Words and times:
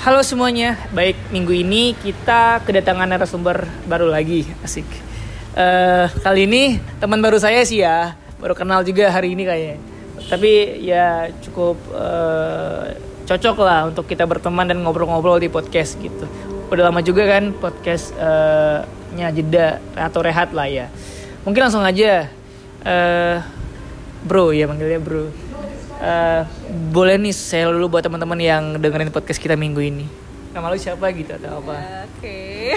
Halo 0.00 0.24
semuanya, 0.24 0.80
baik 0.96 1.28
minggu 1.28 1.52
ini 1.60 1.92
kita 1.92 2.64
kedatangan 2.64 3.04
narasumber 3.04 3.68
baru 3.84 4.08
lagi, 4.08 4.48
asik. 4.64 4.88
Eh, 5.52 6.08
kali 6.24 6.48
ini 6.48 6.80
teman 6.96 7.20
baru 7.20 7.36
saya 7.36 7.60
sih 7.68 7.84
ya, 7.84 8.16
baru 8.40 8.56
kenal 8.56 8.80
juga 8.80 9.12
hari 9.12 9.36
ini 9.36 9.44
kayaknya. 9.44 9.76
Tapi 10.24 10.80
ya 10.80 11.28
cukup 11.44 11.76
eh, 11.92 12.96
cocok 13.28 13.56
lah 13.60 13.92
untuk 13.92 14.08
kita 14.08 14.24
berteman 14.24 14.72
dan 14.72 14.80
ngobrol-ngobrol 14.80 15.36
di 15.36 15.52
podcast 15.52 16.00
gitu. 16.00 16.24
Udah 16.72 16.88
lama 16.88 17.04
juga 17.04 17.28
kan 17.28 17.52
podcastnya 17.60 19.28
jeda 19.36 19.84
atau 20.00 20.24
rehat 20.24 20.56
lah 20.56 20.64
ya. 20.64 20.88
Mungkin 21.44 21.60
langsung 21.60 21.84
aja, 21.84 22.24
eh, 22.88 23.36
bro 24.24 24.48
ya 24.48 24.64
manggilnya 24.64 24.96
bro. 24.96 25.49
Eh, 26.00 26.42
boleh 26.96 27.20
nih 27.20 27.36
saya 27.36 27.68
dulu 27.68 27.92
buat 27.92 28.00
teman-teman 28.00 28.40
yang 28.40 28.80
dengerin 28.80 29.12
podcast 29.12 29.36
kita 29.36 29.52
minggu 29.52 29.84
ini. 29.84 30.08
Nama 30.56 30.72
lu 30.72 30.80
siapa 30.80 31.12
gitu 31.12 31.36
atau 31.36 31.60
apa? 31.60 32.08
Oke. 32.08 32.72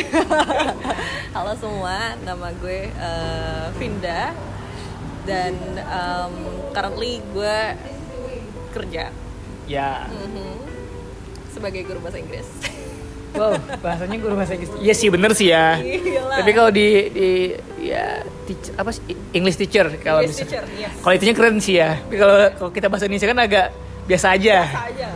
Halo 1.35 1.55
semua, 1.55 2.19
nama 2.27 2.51
gue 2.59 2.91
eh, 2.91 3.65
Vinda 3.79 4.35
dan 5.23 5.55
em, 5.79 6.33
currently 6.75 7.23
gue 7.31 7.57
kerja 8.75 9.07
Ya, 9.63 10.11
mhm, 10.11 10.59
sebagai 11.47 11.87
guru 11.87 12.03
bahasa 12.03 12.19
Inggris. 12.19 12.43
wow 13.33 13.53
bahasanya 13.81 14.17
guru 14.21 14.33
bahasa 14.37 14.53
Inggris. 14.57 14.69
Iya 14.79 14.93
sih 14.93 15.07
bener 15.09 15.31
sih 15.33 15.49
ya. 15.49 15.77
Gila. 15.79 16.35
Tapi 16.41 16.51
kalau 16.53 16.69
di 16.73 16.87
di 17.13 17.27
ya 17.83 18.23
teach, 18.45 18.73
apa 18.77 18.89
sih 18.93 19.01
English 19.33 19.57
teacher 19.59 19.89
kalau 20.01 20.21
English 20.23 20.39
bisa. 20.39 20.45
teacher, 20.47 20.63
yes. 20.77 20.93
Kalau 21.01 21.13
itunya 21.13 21.35
keren 21.35 21.55
sih 21.59 21.75
ya. 21.81 21.97
Tapi 21.99 22.17
kalau 22.17 22.37
kalau 22.57 22.71
kita 22.71 22.87
bahasa 22.89 23.05
Indonesia 23.09 23.29
kan 23.29 23.39
agak 23.41 23.67
biasa 24.05 24.27
aja. 24.35 24.57
aja. 24.91 25.07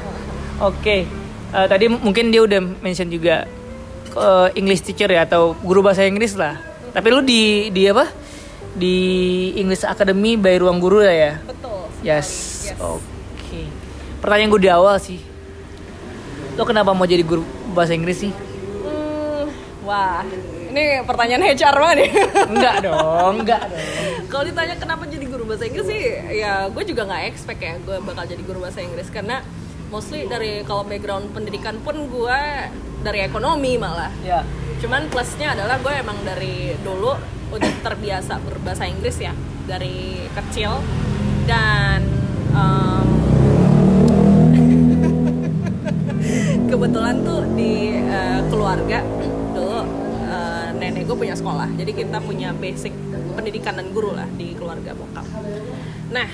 Oke, 0.70 1.08
Eh, 1.50 1.66
tadi 1.66 1.90
mungkin 1.90 2.30
dia 2.30 2.46
udah 2.46 2.62
mention 2.78 3.10
juga 3.10 3.42
eh, 4.14 4.48
English 4.54 4.86
teacher 4.86 5.10
ya 5.10 5.26
atau 5.26 5.58
guru 5.58 5.82
bahasa 5.82 6.06
Inggris 6.06 6.38
lah. 6.38 6.62
Tapi 6.94 7.06
lu 7.10 7.26
di 7.26 7.74
di 7.74 7.90
apa? 7.90 8.06
Di 8.70 8.96
English 9.58 9.82
Academy 9.82 10.38
by 10.38 10.62
Ruang 10.62 10.78
Guru 10.78 11.02
lah 11.02 11.10
ya. 11.10 11.32
Betul. 11.42 11.90
sekali. 11.98 12.06
Yes. 12.06 12.30
Oke. 12.78 13.66
Pertanyaan 14.22 14.50
gue 14.54 14.62
di 14.62 14.70
awal 14.70 14.96
sih. 15.02 15.18
Lo 16.60 16.68
kenapa 16.68 16.92
mau 16.92 17.08
jadi 17.08 17.24
guru 17.24 17.40
bahasa 17.72 17.96
Inggris 17.96 18.20
sih? 18.20 18.28
Hmm, 18.84 19.48
wah, 19.80 20.20
ini 20.68 21.00
pertanyaan 21.08 21.56
HR 21.56 21.72
banget 21.80 21.96
nih. 22.04 22.10
Enggak 22.52 22.76
dong, 22.84 23.32
enggak 23.40 23.64
dong. 23.72 23.80
Kalau 24.28 24.44
ditanya 24.44 24.76
kenapa 24.76 25.08
jadi 25.08 25.24
guru 25.24 25.48
bahasa 25.48 25.64
Inggris 25.64 25.88
sih, 25.88 26.20
ya 26.36 26.68
gue 26.68 26.84
juga 26.84 27.08
nggak 27.08 27.32
expect 27.32 27.64
ya 27.64 27.80
gue 27.80 27.96
bakal 28.04 28.28
jadi 28.28 28.44
guru 28.44 28.60
bahasa 28.60 28.84
Inggris 28.84 29.08
karena 29.08 29.40
mostly 29.88 30.28
dari 30.28 30.60
kalau 30.68 30.84
background 30.84 31.32
pendidikan 31.32 31.80
pun 31.80 31.96
gue 32.12 32.40
dari 33.00 33.24
ekonomi 33.24 33.80
malah. 33.80 34.12
Ya. 34.20 34.44
Cuman 34.84 35.08
plusnya 35.08 35.56
adalah 35.56 35.80
gue 35.80 35.96
emang 35.96 36.20
dari 36.28 36.76
dulu 36.84 37.16
udah 37.56 37.72
terbiasa 37.80 38.36
berbahasa 38.36 38.84
Inggris 38.84 39.16
ya 39.16 39.32
dari 39.64 40.28
kecil 40.36 40.76
dan 41.48 42.19
kebetulan 46.80 47.20
tuh 47.20 47.44
di 47.60 47.92
eh, 47.92 48.40
keluarga 48.48 49.04
dulu 49.52 49.84
eh, 50.24 50.68
nenek 50.80 51.04
gue 51.04 51.12
punya 51.12 51.36
sekolah. 51.36 51.68
Jadi 51.76 51.92
kita 51.92 52.24
punya 52.24 52.56
basic 52.56 52.96
pendidikan 53.36 53.76
dan 53.76 53.92
guru 53.92 54.16
lah 54.16 54.24
di 54.40 54.56
keluarga 54.56 54.96
bokap. 54.96 55.28
Nah 56.08 56.24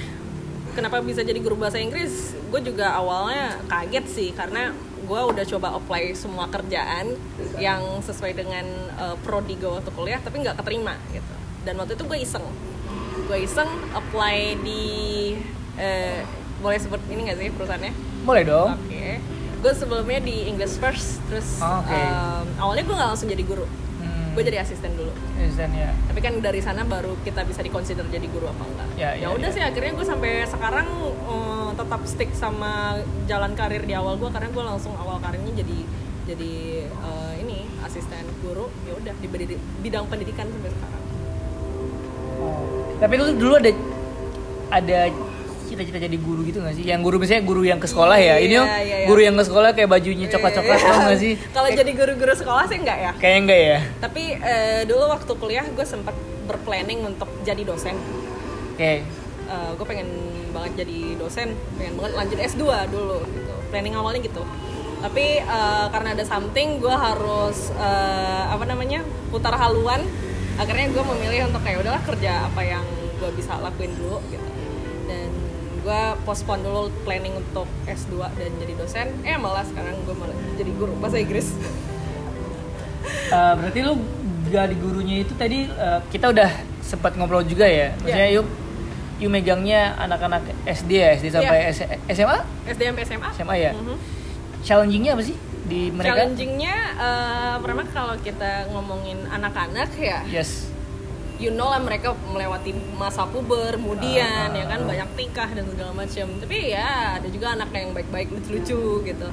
kenapa 0.79 1.03
bisa 1.03 1.27
jadi 1.27 1.43
guru 1.43 1.59
bahasa 1.59 1.83
Inggris? 1.83 2.39
Gue 2.47 2.63
juga 2.63 2.95
awalnya 2.95 3.59
kaget 3.67 4.07
sih 4.07 4.31
karena 4.31 4.71
gue 5.03 5.21
udah 5.35 5.43
coba 5.51 5.83
apply 5.83 6.15
semua 6.15 6.47
kerjaan 6.47 7.19
yang 7.59 7.83
sesuai 8.07 8.39
dengan 8.39 8.67
eh, 9.03 9.17
prodi 9.27 9.59
gue 9.59 9.67
waktu 9.67 9.91
kuliah 9.99 10.23
tapi 10.23 10.47
nggak 10.47 10.63
keterima 10.63 10.95
gitu. 11.11 11.35
Dan 11.67 11.75
waktu 11.83 11.99
itu 11.99 12.07
gue 12.07 12.19
iseng. 12.23 12.47
Gue 13.27 13.43
iseng 13.43 13.67
apply 13.99 14.63
di 14.63 14.85
eh, 15.75 16.23
boleh 16.63 16.79
sebut 16.79 17.03
ini 17.11 17.27
nggak 17.27 17.39
sih 17.43 17.51
perusahaannya? 17.51 17.93
Boleh 18.23 18.43
dong. 18.47 18.79
Oke. 18.79 19.35
Gue 19.57 19.73
sebelumnya 19.73 20.21
di 20.21 20.47
English 20.47 20.77
First, 20.77 21.19
terus 21.27 21.59
Oh, 21.59 21.81
oke. 21.81 21.91
em, 21.91 22.47
awalnya 22.57 22.85
gue 22.85 22.95
nggak 22.95 23.11
langsung 23.11 23.29
jadi 23.29 23.41
guru, 23.43 23.65
Hmm. 23.99 24.37
gue 24.37 24.43
jadi 24.45 24.61
asisten 24.61 24.93
dulu. 24.95 25.11
Asisten 25.35 25.73
ya. 25.73 25.91
Tapi 26.07 26.21
kan 26.21 26.33
dari 26.39 26.61
sana 26.61 26.85
baru 26.85 27.17
kita 27.21 27.43
bisa 27.43 27.61
dikonsider 27.61 28.05
jadi 28.07 28.27
guru 28.27 28.47
apa 28.47 28.63
enggak. 28.63 28.89
Ya, 28.95 29.11
ya, 29.17 29.33
udah 29.33 29.49
ya. 29.49 29.55
sih 29.55 29.63
akhirnya 29.65 29.93
gue 29.93 30.07
sampai 30.07 30.45
sekarang 30.45 30.87
eh, 31.27 31.71
tetap 31.73 32.01
stick 32.05 32.31
sama 32.33 33.01
jalan 33.25 33.53
karir 33.53 33.83
di 33.83 33.93
awal 33.93 34.17
gue 34.17 34.29
karena 34.29 34.49
gue 34.49 34.65
langsung 34.65 34.93
awal 34.95 35.17
karirnya 35.19 35.53
jadi 35.57 35.79
jadi 36.27 36.53
eh, 36.87 37.33
ini 37.41 37.65
asisten 37.81 38.25
guru. 38.41 38.69
Ya 38.85 38.93
udah 38.95 39.15
di 39.17 39.27
bidang 39.81 40.05
pendidikan 40.07 40.47
sampai 40.47 40.71
sekarang. 40.71 41.03
Tapi 42.97 43.15
lu 43.17 43.27
dulu 43.37 43.55
ada 43.57 43.73
ada 44.67 44.99
cita-cita 45.67 45.99
jadi 45.99 46.17
guru 46.17 46.41
gitu 46.43 46.63
gak 46.63 46.75
sih? 46.75 46.85
Yang 46.87 47.01
guru 47.03 47.17
misalnya 47.19 47.45
guru 47.45 47.63
yang 47.63 47.77
ke 47.77 47.85
sekolah 47.85 48.17
ya. 48.17 48.39
Ini 48.39 48.49
Iya, 48.49 48.63
om, 48.63 48.69
iya, 48.71 48.81
iya. 48.87 49.07
guru 49.07 49.21
yang 49.21 49.35
ke 49.35 49.45
sekolah 49.45 49.71
kayak 49.71 49.91
bajunya 49.91 50.27
coklat-coklat 50.27 50.79
Iya. 50.79 50.87
tau 50.87 50.99
gak 51.05 51.19
sih? 51.19 51.33
Kalau 51.57 51.69
jadi 51.69 51.91
guru-guru 51.93 52.33
sekolah 52.33 52.65
sih 52.65 52.79
enggak 52.79 52.99
ya. 52.99 53.11
kayaknya 53.19 53.41
enggak 53.43 53.61
ya. 53.61 53.79
Tapi 53.99 54.23
eh, 54.35 54.81
dulu 54.85 55.05
waktu 55.07 55.33
kuliah 55.35 55.67
gue 55.67 55.85
sempat 55.85 56.15
berplanning 56.45 57.03
untuk 57.05 57.27
jadi 57.43 57.63
dosen. 57.63 57.99
Oke. 58.73 59.03
gue 59.47 59.87
pengen 59.87 60.09
banget 60.51 60.83
jadi 60.83 61.15
dosen, 61.15 61.55
pengen 61.77 61.95
banget 61.95 62.13
lanjut 62.15 62.39
S2 62.41 62.63
dulu 62.89 63.19
gitu. 63.25 63.55
Planning 63.69 63.95
awalnya 63.95 64.21
gitu. 64.21 64.43
Tapi 64.97 65.39
eh, 65.39 65.87
karena 65.89 66.09
ada 66.13 66.25
something 66.25 66.79
gue 66.79 66.91
harus 66.91 67.71
eh, 67.73 68.45
apa 68.47 68.65
namanya? 68.65 69.03
putar 69.27 69.55
haluan. 69.55 70.03
Akhirnya 70.57 70.89
gue 70.89 71.05
memilih 71.05 71.47
untuk 71.47 71.61
kayak 71.61 71.85
udahlah 71.85 72.03
kerja 72.03 72.49
apa 72.49 72.63
yang 72.63 72.83
gue 73.17 73.31
bisa 73.33 73.55
lakuin 73.59 73.93
dulu 73.93 74.19
gitu. 74.29 74.47
Dan 75.07 75.31
gue 75.87 76.03
postpone 76.21 76.61
dulu 76.61 76.83
planning 77.03 77.31
untuk 77.33 77.71
S2 77.87 78.19
dan 78.29 78.51
jadi 78.59 78.75
dosen. 78.75 79.07
Eh 79.23 79.39
malah 79.39 79.63
sekarang 79.63 79.95
gue 80.03 80.11
malah 80.13 80.35
jadi 80.55 80.71
guru 80.73 80.99
bahasa 80.99 81.17
Inggris. 81.17 81.55
Eh, 83.27 83.53
berarti 83.55 83.81
lu 83.81 83.95
jadi 84.47 84.75
gurunya 84.75 85.23
itu 85.23 85.35
tadi 85.35 85.67
eh, 85.67 86.01
kita 86.09 86.31
udah 86.31 86.51
sempat 86.83 87.15
ngobrol 87.15 87.43
juga 87.43 87.67
ya. 87.67 87.95
Maksudnya 87.97 88.29
Iya. 88.29 88.37
yuk 88.37 88.47
yuk 89.17 89.31
megangnya 89.31 89.95
anak-anak 89.97 90.43
SD 90.67 90.91
ya, 90.93 91.11
SD 91.15 91.27
sampai 91.31 91.71
S- 91.71 91.87
SMA? 92.11 92.39
SD 92.67 92.81
sampai 92.85 93.03
SMA. 93.05 93.29
SMA 93.33 93.55
ya. 93.57 93.71
Mhm. 93.73 93.97
Challengingnya 94.61 95.15
apa 95.15 95.23
sih 95.23 95.37
di 95.65 95.89
mereka? 95.89 96.19
Challengingnya 96.19 96.77
eh, 96.99 97.55
pertama 97.57 97.83
kalau 97.89 98.15
kita 98.21 98.51
ngomongin 98.71 99.23
anak-anak 99.25 99.91
ya, 99.97 100.19
Yes. 100.27 100.67
You 101.37 101.51
know 101.51 101.67
lah 101.67 101.79
mereka 101.79 102.13
melewati 102.27 102.71
masa 102.93 103.25
puber, 103.25 103.75
kemudian 103.75 104.49
Ah, 104.49 104.55
ya 104.55 104.65
kan 104.67 104.81
banyak 104.83 105.09
tingkah 105.15 105.49
dan 105.49 105.65
segala 105.67 105.93
macam. 105.93 106.27
Tapi 106.39 106.57
ya 106.71 106.89
ada 107.17 107.29
juga 107.29 107.53
anak 107.53 107.69
yang 107.71 107.93
baik-baik 107.93 108.29
lucu-lucu 108.31 108.81
gitu. 109.05 109.29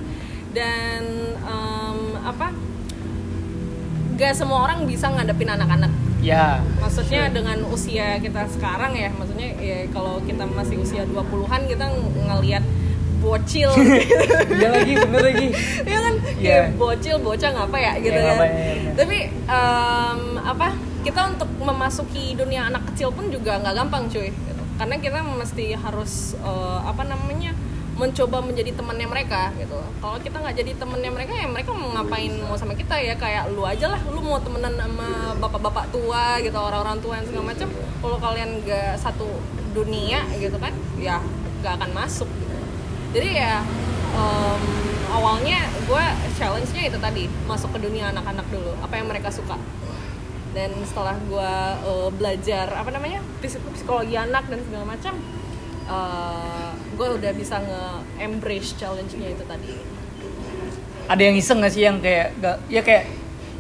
Dan 0.52 1.02
em, 1.38 1.98
apa? 2.20 2.52
Gak 4.14 4.34
semua 4.34 4.64
orang 4.64 4.84
bisa 4.84 5.10
ngadepin 5.10 5.50
anak-anak. 5.50 5.90
Ya. 6.20 6.62
Maksudnya 6.78 7.28
dengan 7.28 7.66
usia 7.68 8.16
kita 8.18 8.48
sekarang 8.48 8.94
ya, 8.94 9.10
maksudnya 9.12 9.50
ya 9.58 9.90
kalau 9.90 10.22
kita 10.22 10.46
masih 10.46 10.80
usia 10.80 11.04
20-an 11.04 11.62
kita 11.66 11.86
ng- 11.86 12.16
ngelihat 12.24 12.64
bocil 13.20 13.72
Iya 14.54 14.68
lagi, 14.70 14.94
bener 14.98 15.22
lagi. 15.24 15.48
ya 15.82 15.98
kan 15.98 16.16
Iya. 16.38 16.60
kayak 16.68 16.76
bocil 16.76 17.16
bocah 17.18 17.50
ngapa 17.50 17.78
ya 17.78 17.94
gitu 17.98 18.12
Iya, 18.14 18.28
kan 18.30 18.36
ya, 18.36 18.44
iya, 18.44 18.74
benar. 18.76 18.94
tapi 18.94 19.18
em, 19.48 20.20
apa 20.44 20.68
kita 21.04 21.36
untuk 21.36 21.50
memasuki 21.60 22.34
dunia 22.34 22.72
anak 22.72 22.88
kecil 22.92 23.12
pun 23.12 23.28
juga 23.28 23.60
nggak 23.60 23.76
gampang 23.76 24.08
cuy. 24.08 24.32
Gitu. 24.32 24.64
karena 24.74 24.98
kita 24.98 25.22
mesti 25.22 25.78
harus 25.78 26.34
eh, 26.42 26.80
apa 26.82 27.06
namanya 27.06 27.54
mencoba 27.94 28.42
menjadi 28.42 28.74
temannya 28.74 29.06
mereka 29.06 29.54
gitu. 29.62 29.78
Kalau 30.02 30.18
kita 30.18 30.42
nggak 30.42 30.58
jadi 30.58 30.72
temannya 30.82 31.14
mereka 31.14 31.38
ya 31.38 31.46
mereka 31.46 31.78
mau 31.78 31.94
ngapain 31.94 32.34
mau 32.42 32.58
sama 32.58 32.74
kita 32.74 32.98
ya? 32.98 33.14
Kayak 33.14 33.54
lu 33.54 33.62
aja 33.62 33.86
lah 33.94 34.02
lu 34.10 34.18
mau 34.18 34.42
temenan 34.42 34.74
sama 34.74 35.38
bapak-bapak 35.38 35.94
tua 35.94 36.42
gitu 36.42 36.58
orang-orang 36.58 36.98
tua 37.06 37.22
yang 37.22 37.26
segala 37.30 37.54
macam. 37.54 37.70
Kalau 38.02 38.18
kalian 38.18 38.50
nggak 38.66 38.98
satu 38.98 39.30
dunia 39.78 40.26
gitu 40.42 40.58
kan 40.58 40.74
ya 40.98 41.22
nggak 41.62 41.74
akan 41.82 41.92
masuk 41.96 42.30
gitu. 42.30 42.58
jadi 43.16 43.30
ya 43.34 43.54
em, 44.14 44.62
awalnya 45.10 45.66
gue 45.86 46.06
challenge-nya 46.38 46.92
itu 46.92 46.98
tadi 46.98 47.26
masuk 47.46 47.74
ke 47.78 47.80
dunia 47.82 48.10
anak-anak 48.10 48.46
dulu. 48.50 48.74
Apa 48.82 48.98
yang 48.98 49.08
mereka 49.10 49.30
suka 49.30 49.58
dan 50.54 50.70
setelah 50.84 51.18
gue 51.20 51.54
belajar 52.14 52.70
apa 52.72 52.90
namanya 52.90 53.20
psik- 53.40 53.66
psikologi 53.74 54.14
anak 54.14 54.46
dan 54.46 54.62
segala 54.62 54.86
macam 54.88 55.14
gue 56.94 57.08
udah 57.12 57.32
bisa 57.34 57.58
nge-embrace 57.60 58.74
challenge-nya 58.76 59.30
itu 59.30 59.44
tadi 59.44 59.74
Ada 61.04 61.22
yang 61.22 61.36
iseng 61.36 61.60
gak 61.60 61.70
sih 61.70 61.84
yang 61.84 62.00
kayak 62.00 62.32
gak, 62.38 62.64
ya 62.68 62.80
kayak 62.80 63.12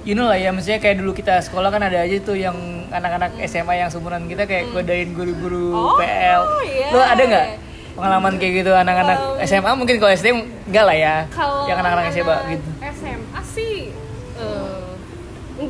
you 0.01 0.13
know 0.13 0.25
lah 0.25 0.35
ya 0.35 0.49
maksudnya 0.49 0.79
kayak 0.79 0.95
dulu 0.95 1.11
kita 1.11 1.41
sekolah 1.41 1.67
kan 1.67 1.81
ada 1.81 1.99
aja 1.99 2.15
tuh 2.19 2.35
yang 2.35 2.55
anak-anak 2.87 3.35
SMA 3.43 3.73
yang 3.77 3.89
seumuran 3.89 4.23
kita 4.25 4.43
kayak 4.43 4.69
godain 4.69 5.11
guru-guru 5.11 5.71
Hmm. 5.71 5.87
Oh, 5.89 5.97
PL. 5.97 6.41
iya. 6.63 6.87
Lo 6.89 6.99
ada 7.01 7.19
nggak? 7.21 7.47
pengalaman 7.93 8.33
kayak 8.35 8.53
gitu 8.57 8.71
anak-anak 8.73 9.17
Um, 9.37 9.37
SMA 9.43 9.69
mungkin 9.75 9.95
kalau 9.97 10.09
SD 10.11 10.33
enggak 10.65 10.81
lah 10.83 10.97
ya 10.97 11.15
yang 11.67 11.77
anak-anak 11.77 12.09
SMA 12.09 12.35
gitu 12.49 12.69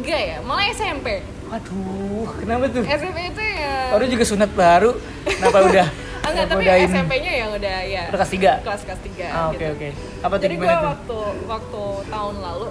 enggak 0.04 0.22
ya, 0.22 0.38
malah 0.42 0.66
SMP. 0.70 1.08
waduh 1.46 2.28
kenapa 2.36 2.66
tuh 2.68 2.84
SMP 2.84 3.18
itu 3.28 3.42
ya 3.42 3.76
baru 3.90 4.06
juga 4.06 4.24
sunat 4.26 4.52
baru 4.52 4.92
kenapa 5.24 5.58
udah 5.64 5.88
enggak 6.26 6.46
tapi? 6.48 6.64
SMP-nya 6.88 7.32
yang 7.38 7.50
udah 7.52 7.78
ya 7.86 8.04
kelas 8.10 8.30
tiga? 8.30 8.52
kelas 8.62 8.82
kelas 8.84 9.00
3 9.02 9.28
ah 9.30 9.46
oke 9.50 9.66
oke 9.70 9.90
apa 10.22 10.34
tuh 10.34 10.44
Jadi 10.44 10.56
gue 10.58 10.66
waktu 10.68 11.18
waktu 11.46 11.84
tahun 12.08 12.36
lalu 12.40 12.68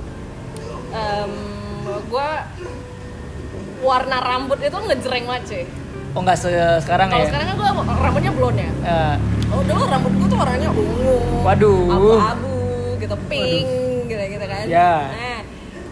em 0.92 1.32
gue 2.04 2.28
warna 3.82 4.16
rambut 4.20 4.58
itu 4.58 4.76
ngejreng 4.78 5.24
banget 5.24 5.42
cuy. 5.44 5.64
oh 6.12 6.20
nggak 6.20 6.38
se- 6.38 6.52
sekarang 6.80 7.08
Kalau 7.08 7.18
ya 7.18 7.28
sekarang 7.28 7.46
kan 7.48 7.56
gue 7.56 7.68
rambutnya 7.98 8.32
blonde 8.32 8.60
ya. 8.60 8.70
Eh, 8.84 9.16
Oh 9.48 9.60
dulu 9.60 9.84
rambut 9.84 10.12
gue 10.14 10.26
tuh 10.26 10.38
warnanya 10.38 10.70
ungu, 10.70 11.16
Waduh. 11.42 11.84
abu-abu, 11.86 12.56
gitu, 12.96 13.16
pink, 13.26 13.68
gitu 14.06 14.22
gitu 14.30 14.46
kan. 14.46 14.64
Ya. 14.64 14.92
Nah, 15.06 15.40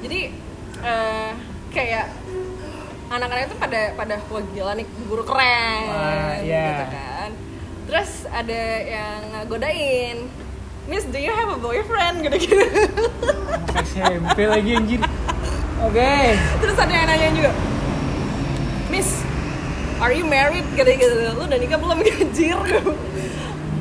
jadi 0.01 0.21
eh, 0.83 1.31
kayak 1.71 2.07
anak-anak 3.11 3.51
itu 3.51 3.57
pada 3.59 3.81
pada 3.95 4.17
wah 4.31 4.43
gila 4.55 4.73
nih 4.75 4.87
guru 5.05 5.23
keren, 5.27 5.83
Wah, 5.89 6.39
ya. 6.41 6.67
gitu 6.71 6.85
kan. 6.89 7.31
Terus 7.91 8.11
ada 8.31 8.61
yang 8.81 9.21
godain, 9.47 10.31
Miss, 10.87 11.03
do 11.05 11.19
you 11.19 11.35
have 11.35 11.51
a 11.51 11.59
boyfriend? 11.59 12.23
Gitu-gitu. 12.23 12.63
SMP 13.83 14.39
lagi 14.47 14.71
anjir 14.79 15.01
oke 15.81 16.13
Terus 16.63 16.77
ada 16.79 16.93
yang 16.93 17.07
nanya 17.09 17.29
juga, 17.35 17.51
Miss, 18.87 19.11
are 19.99 20.15
you 20.15 20.23
married? 20.23 20.63
Gitu-gitu. 20.75 21.35
Lu 21.35 21.51
udah 21.51 21.59
nikah 21.59 21.79
belum? 21.83 21.99
Anjir. 22.23 22.59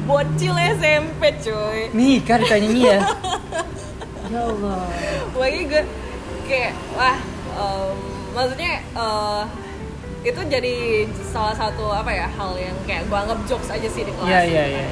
Bocil 0.09 0.57
SMP 0.73 1.21
cuy. 1.37 1.93
nih 1.93 2.17
kan 2.25 2.41
ditanya 2.41 2.69
Mia 2.73 2.97
ya 4.33 4.41
Allah 4.41 4.89
Lagi 5.37 5.69
gue 5.69 5.83
kayak, 6.49 6.73
wah, 6.97 7.17
em, 7.53 7.95
maksudnya 8.33 8.81
eh, 8.81 9.43
itu 10.25 10.41
jadi 10.49 11.07
salah 11.29 11.55
satu 11.55 11.93
apa 11.95 12.11
ya 12.11 12.27
hal 12.27 12.51
yang 12.59 12.75
kayak 12.83 13.07
gue 13.07 13.17
anggap 13.17 13.39
jokes 13.47 13.69
aja 13.71 13.87
sih 13.87 14.03
di 14.03 14.11
kelas. 14.11 14.27
Iya 14.27 14.41
iya 14.43 14.63
iya. 14.67 14.85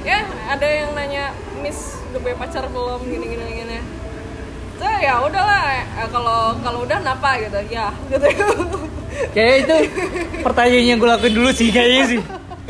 Ya 0.00 0.18
ada 0.50 0.66
yang 0.66 0.90
nanya, 0.98 1.32
Miss 1.62 1.96
udah 2.10 2.20
punya 2.20 2.36
pacar 2.36 2.64
belum? 2.68 3.00
Gini 3.06 3.26
gini 3.36 3.44
gini. 3.64 3.78
Tuh 4.80 4.94
ya 4.98 5.20
udahlah, 5.22 5.60
eh, 5.76 6.08
kalau 6.10 6.56
kalau 6.64 6.78
udah 6.88 6.98
kenapa 6.98 7.38
gitu, 7.38 7.60
ya 7.70 7.88
gitu. 8.10 8.28
Kayak 9.36 9.54
itu 9.62 9.76
pertanyaan 10.40 10.86
yang 10.88 10.98
gue 10.98 11.08
lakuin 11.08 11.34
dulu 11.36 11.50
sih 11.52 11.68
kayaknya 11.68 12.04
sih. 12.16 12.20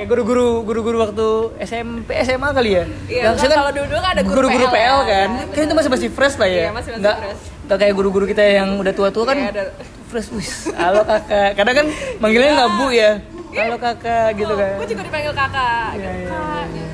Kayak 0.00 0.16
guru-guru 0.16 0.64
guru-guru 0.64 0.96
waktu 0.98 1.28
SMP 1.60 2.16
SMA 2.24 2.56
kali 2.56 2.72
ya. 2.72 2.84
Iya, 3.04 3.22
Yang 3.28 3.36
kan 3.36 3.50
kalau 3.52 3.72
dulu 3.76 3.96
kan 4.00 4.10
ada 4.10 4.22
guru 4.24 4.32
guru-guru 4.32 4.64
PL 4.64 4.72
PL, 4.72 4.80
ya, 4.80 5.04
kan. 5.04 5.28
ya, 5.28 5.44
kan 5.44 5.60
itu 5.60 5.60
benar. 5.60 5.76
masih 5.76 5.90
masih 5.92 6.08
fresh 6.08 6.36
lah 6.40 6.48
ya. 6.48 6.56
Iya, 6.56 6.62
masih- 6.64 6.72
masih 6.72 7.02
nggak, 7.04 7.16
fresh. 7.20 7.42
nggak 7.68 7.78
kayak 7.84 7.94
guru-guru 8.00 8.24
kita 8.24 8.40
yang 8.42 8.68
udah 8.80 8.92
tua-tua 8.96 9.24
kan. 9.28 9.36
Iya, 9.36 9.52
ada- 9.52 9.72
Fresh, 10.08 10.32
wis. 10.32 10.72
Halo 10.72 11.04
kakak. 11.04 11.52
Kadang 11.52 11.74
kan 11.76 11.86
manggilnya 12.16 12.50
nggak 12.56 12.70
bu 12.74 12.86
ya. 12.90 13.10
Halo 13.52 13.76
kakak 13.76 14.28
gitu 14.34 14.52
kan. 14.56 14.72
Gue 14.74 14.88
juga 14.88 15.02
dipanggil 15.04 15.32
kakak, 15.36 15.90
Iya, 15.92 16.00
iya, 16.00 16.26
kakak. 16.26 16.64
iya. 16.66 16.86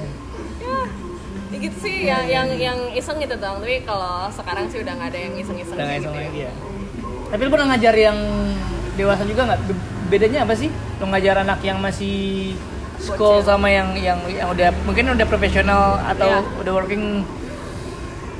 Ya, 0.59 0.79
ya 1.47 1.57
gitu 1.63 1.77
sih 1.79 1.97
yang 2.03 2.23
yang 2.27 2.47
yang 2.59 2.79
iseng 2.91 3.23
gitu 3.23 3.39
dong. 3.39 3.63
Tapi 3.63 3.87
kalau 3.87 4.27
sekarang 4.29 4.67
sih 4.67 4.83
udah 4.83 4.93
nggak 4.93 5.09
ada 5.15 5.19
yang 5.23 5.35
iseng-iseng 5.39 5.79
Udah 5.79 5.95
gitu 5.95 6.03
iseng 6.03 6.13
ya. 6.13 6.23
lagi 6.27 6.41
ya. 6.43 6.53
Tapi 7.31 7.41
lu 7.41 7.51
pernah 7.55 7.67
ngajar 7.71 7.95
yang 7.95 8.19
dewasa 8.93 9.23
juga 9.23 9.43
nggak? 9.47 9.61
Be- 9.63 9.85
Bedanya 10.07 10.43
apa 10.43 10.55
sih? 10.55 10.71
Lu 10.99 11.07
ngajar 11.07 11.35
anak 11.41 11.63
yang 11.63 11.79
masih 11.79 12.55
school 12.99 13.39
sama 13.41 13.69
yang 13.69 13.93
yang 13.95 14.19
yang 14.27 14.49
udah 14.49 14.73
mungkin 14.83 15.11
udah 15.11 15.27
profesional 15.27 16.01
atau 16.03 16.29
Iya. 16.43 16.61
udah 16.61 16.73
working 16.75 17.25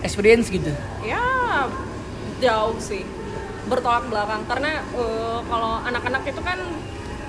experience 0.01 0.49
gitu. 0.49 0.73
Ya 1.03 1.23
jauh 2.39 2.77
sih 2.79 3.03
bertolak 3.67 4.07
belakang 4.07 4.47
karena 4.47 4.79
eh, 4.95 5.39
kalau 5.43 5.83
anak-anak 5.83 6.23
itu 6.25 6.41
kan 6.41 6.59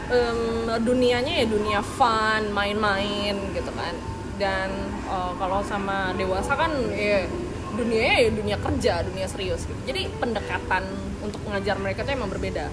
em, 0.08 0.40
dunianya 0.80 1.34
ya 1.42 1.46
dunia 1.46 1.80
fun, 1.82 2.52
main-main 2.52 3.36
gitu 3.52 3.72
kan. 3.74 3.94
Dan 4.38 4.70
eh, 5.04 5.32
kalau 5.36 5.60
sama 5.62 6.14
dewasa 6.14 6.54
kan 6.54 6.70
ya 6.94 7.26
dunianya 7.74 8.16
ya 8.20 8.30
dunia 8.32 8.58
kerja, 8.58 8.94
dunia 9.04 9.28
serius 9.28 9.66
gitu. 9.66 9.78
Jadi 9.86 10.10
pendekatan 10.16 10.84
untuk 11.20 11.42
mengajar 11.44 11.76
mereka 11.78 12.02
tuh 12.02 12.14
emang 12.14 12.30
berbeda. 12.30 12.70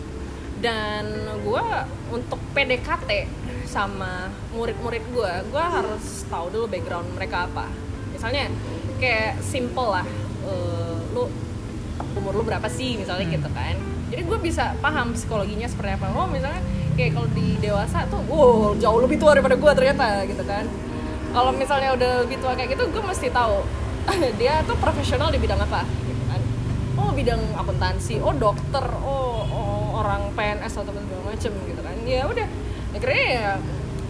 Dan 0.60 1.04
gue 1.44 1.64
untuk 2.08 2.40
PDKT 2.52 3.10
sama 3.66 4.31
murid-murid 4.55 5.05
gue, 5.11 5.32
gue 5.50 5.64
harus 5.64 6.25
tahu 6.31 6.46
dulu 6.52 6.66
background 6.70 7.08
mereka 7.16 7.49
apa. 7.50 7.66
Misalnya 8.14 8.49
kayak 9.02 9.43
simple 9.43 9.90
lah, 9.90 10.06
eh, 10.46 10.96
lu 11.12 11.26
umur 12.19 12.32
lu 12.34 12.43
berapa 12.46 12.66
sih 12.70 12.99
misalnya 12.99 13.26
gitu 13.31 13.49
kan. 13.50 13.75
Jadi 14.11 14.22
gue 14.22 14.38
bisa 14.38 14.75
paham 14.78 15.14
psikologinya 15.14 15.66
seperti 15.66 15.99
apa. 15.99 16.06
Oh 16.14 16.31
misalnya 16.31 16.62
kayak 16.94 17.19
kalau 17.19 17.28
di 17.34 17.58
dewasa 17.58 18.06
tuh 18.06 18.22
wow 18.31 18.75
jauh 18.78 19.02
lebih 19.02 19.19
tua 19.19 19.34
daripada 19.34 19.58
gue 19.58 19.72
ternyata 19.75 20.06
gitu 20.26 20.44
kan. 20.46 20.64
Kalau 21.34 21.50
misalnya 21.50 21.90
udah 21.99 22.11
lebih 22.22 22.38
tua 22.38 22.55
kayak 22.55 22.78
gitu 22.78 22.87
gue 22.90 23.02
mesti 23.02 23.28
tahu. 23.34 23.66
Dia 24.40 24.62
tuh 24.69 24.76
profesional 24.78 25.32
di 25.34 25.38
bidang 25.43 25.58
apa 25.58 25.82
gitu 26.06 26.22
kan. 26.31 26.40
Oh 27.00 27.11
bidang 27.11 27.43
akuntansi 27.58 28.22
oh 28.22 28.34
dokter 28.37 28.84
oh, 29.02 29.43
oh 29.49 29.87
orang 29.99 30.31
PNS 30.37 30.75
atau 30.78 30.93
segala 30.94 31.22
macem 31.26 31.50
gitu 31.50 31.81
kan. 31.82 31.96
Ya 32.06 32.28
udah 32.31 32.46
akhirnya 32.94 33.26
ya 33.26 33.50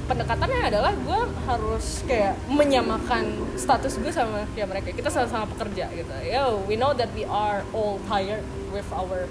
pendekatannya 0.04 0.60
adalah 0.68 0.92
gue 0.92 1.20
harus 1.48 2.04
kayak 2.04 2.36
menyamakan 2.52 3.24
status 3.56 3.96
gue 3.96 4.12
sama 4.12 4.44
ya 4.52 4.68
mereka. 4.68 4.92
Kita 4.92 5.08
sama-sama 5.08 5.48
pekerja 5.48 5.88
gitu. 5.96 6.12
Yo 6.28 6.60
we 6.68 6.76
know 6.76 6.92
that 6.92 7.08
we 7.16 7.24
are 7.24 7.64
all 7.72 7.96
tired 8.04 8.44
with 8.68 8.86
our 8.92 9.24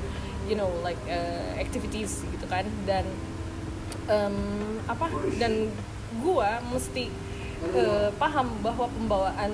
you 0.50 0.58
know 0.58 0.70
like 0.82 0.98
uh, 1.06 1.54
activities 1.62 2.26
gitu 2.34 2.46
kan. 2.50 2.66
Dan 2.90 3.06
em, 4.10 4.36
apa 4.90 5.08
dan 5.38 5.70
gue 6.14 6.50
mesti 6.74 7.10
eh, 7.74 8.10
paham 8.22 8.50
bahwa 8.62 8.86
pembawaan 8.90 9.52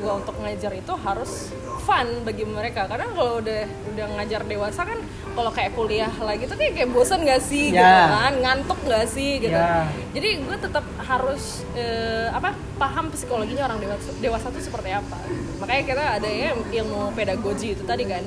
gue 0.00 0.12
untuk 0.12 0.34
ngajar 0.40 0.72
itu 0.72 0.92
harus 0.96 1.52
fun 1.80 2.08
bagi 2.24 2.44
mereka. 2.44 2.88
Karena 2.88 3.06
kalau 3.12 3.38
udah 3.38 3.62
udah 3.92 4.06
ngajar 4.16 4.40
dewasa 4.44 4.82
kan 4.82 4.98
kalau 5.30 5.50
kayak 5.50 5.72
kuliah 5.72 6.10
lagi 6.20 6.44
tuh 6.44 6.56
kayak, 6.56 6.74
kayak 6.74 6.90
bosan 6.90 7.22
gak 7.22 7.38
sih 7.38 7.70
gitu 7.70 7.78
Ya. 7.78 8.08
kan? 8.10 8.32
Ngantuk 8.40 8.80
gak 8.84 9.06
sih 9.06 9.38
gitu. 9.38 9.54
Ya. 9.54 9.86
jadi 10.10 10.42
gue 10.42 10.56
tetap 10.58 10.82
harus 10.98 11.62
eh, 11.72 12.28
apa 12.28 12.50
paham 12.76 13.08
psikologinya 13.10 13.64
orang 13.64 13.78
dewasa 13.78 14.10
dewasa 14.18 14.46
itu 14.50 14.60
seperti 14.66 14.90
apa. 14.90 15.16
Makanya 15.60 15.82
kita 15.84 16.04
ada 16.18 16.28
ya 16.28 16.50
ilmu 16.52 17.12
pedagogi 17.12 17.76
itu 17.76 17.84
tadi 17.84 18.04
kan. 18.04 18.24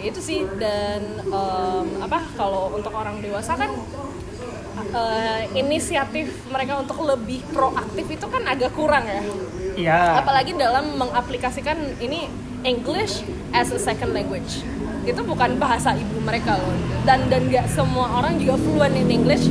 Itu 0.00 0.20
sih. 0.20 0.44
Dan 0.56 1.00
em, 1.24 1.86
apa 2.00 2.24
kalau 2.34 2.72
untuk 2.72 2.92
orang 2.92 3.20
dewasa 3.20 3.54
kan 3.54 3.70
eh, 4.90 5.42
inisiatif 5.54 6.28
mereka 6.48 6.78
untuk 6.78 6.98
lebih 7.02 7.40
proaktif 7.50 8.06
itu 8.08 8.26
kan 8.26 8.42
agak 8.44 8.74
kurang 8.74 9.04
ya 9.06 9.22
Iya. 9.74 10.18
apalagi 10.18 10.54
dalam 10.54 10.94
mengaplikasikan 10.94 11.74
ini 11.98 12.30
English 12.62 13.20
as 13.50 13.68
a 13.68 13.78
second 13.78 14.10
language 14.10 14.62
itu 15.04 15.20
bukan 15.20 15.58
bahasa 15.58 15.92
ibu 15.92 16.16
mereka 16.18 16.56
loh 16.56 16.72
dan 17.02 17.28
dan 17.28 17.44
nggak 17.44 17.68
semua 17.68 18.08
orang 18.14 18.38
juga 18.38 18.56
fluent 18.56 18.94
in 18.94 19.10
English 19.12 19.44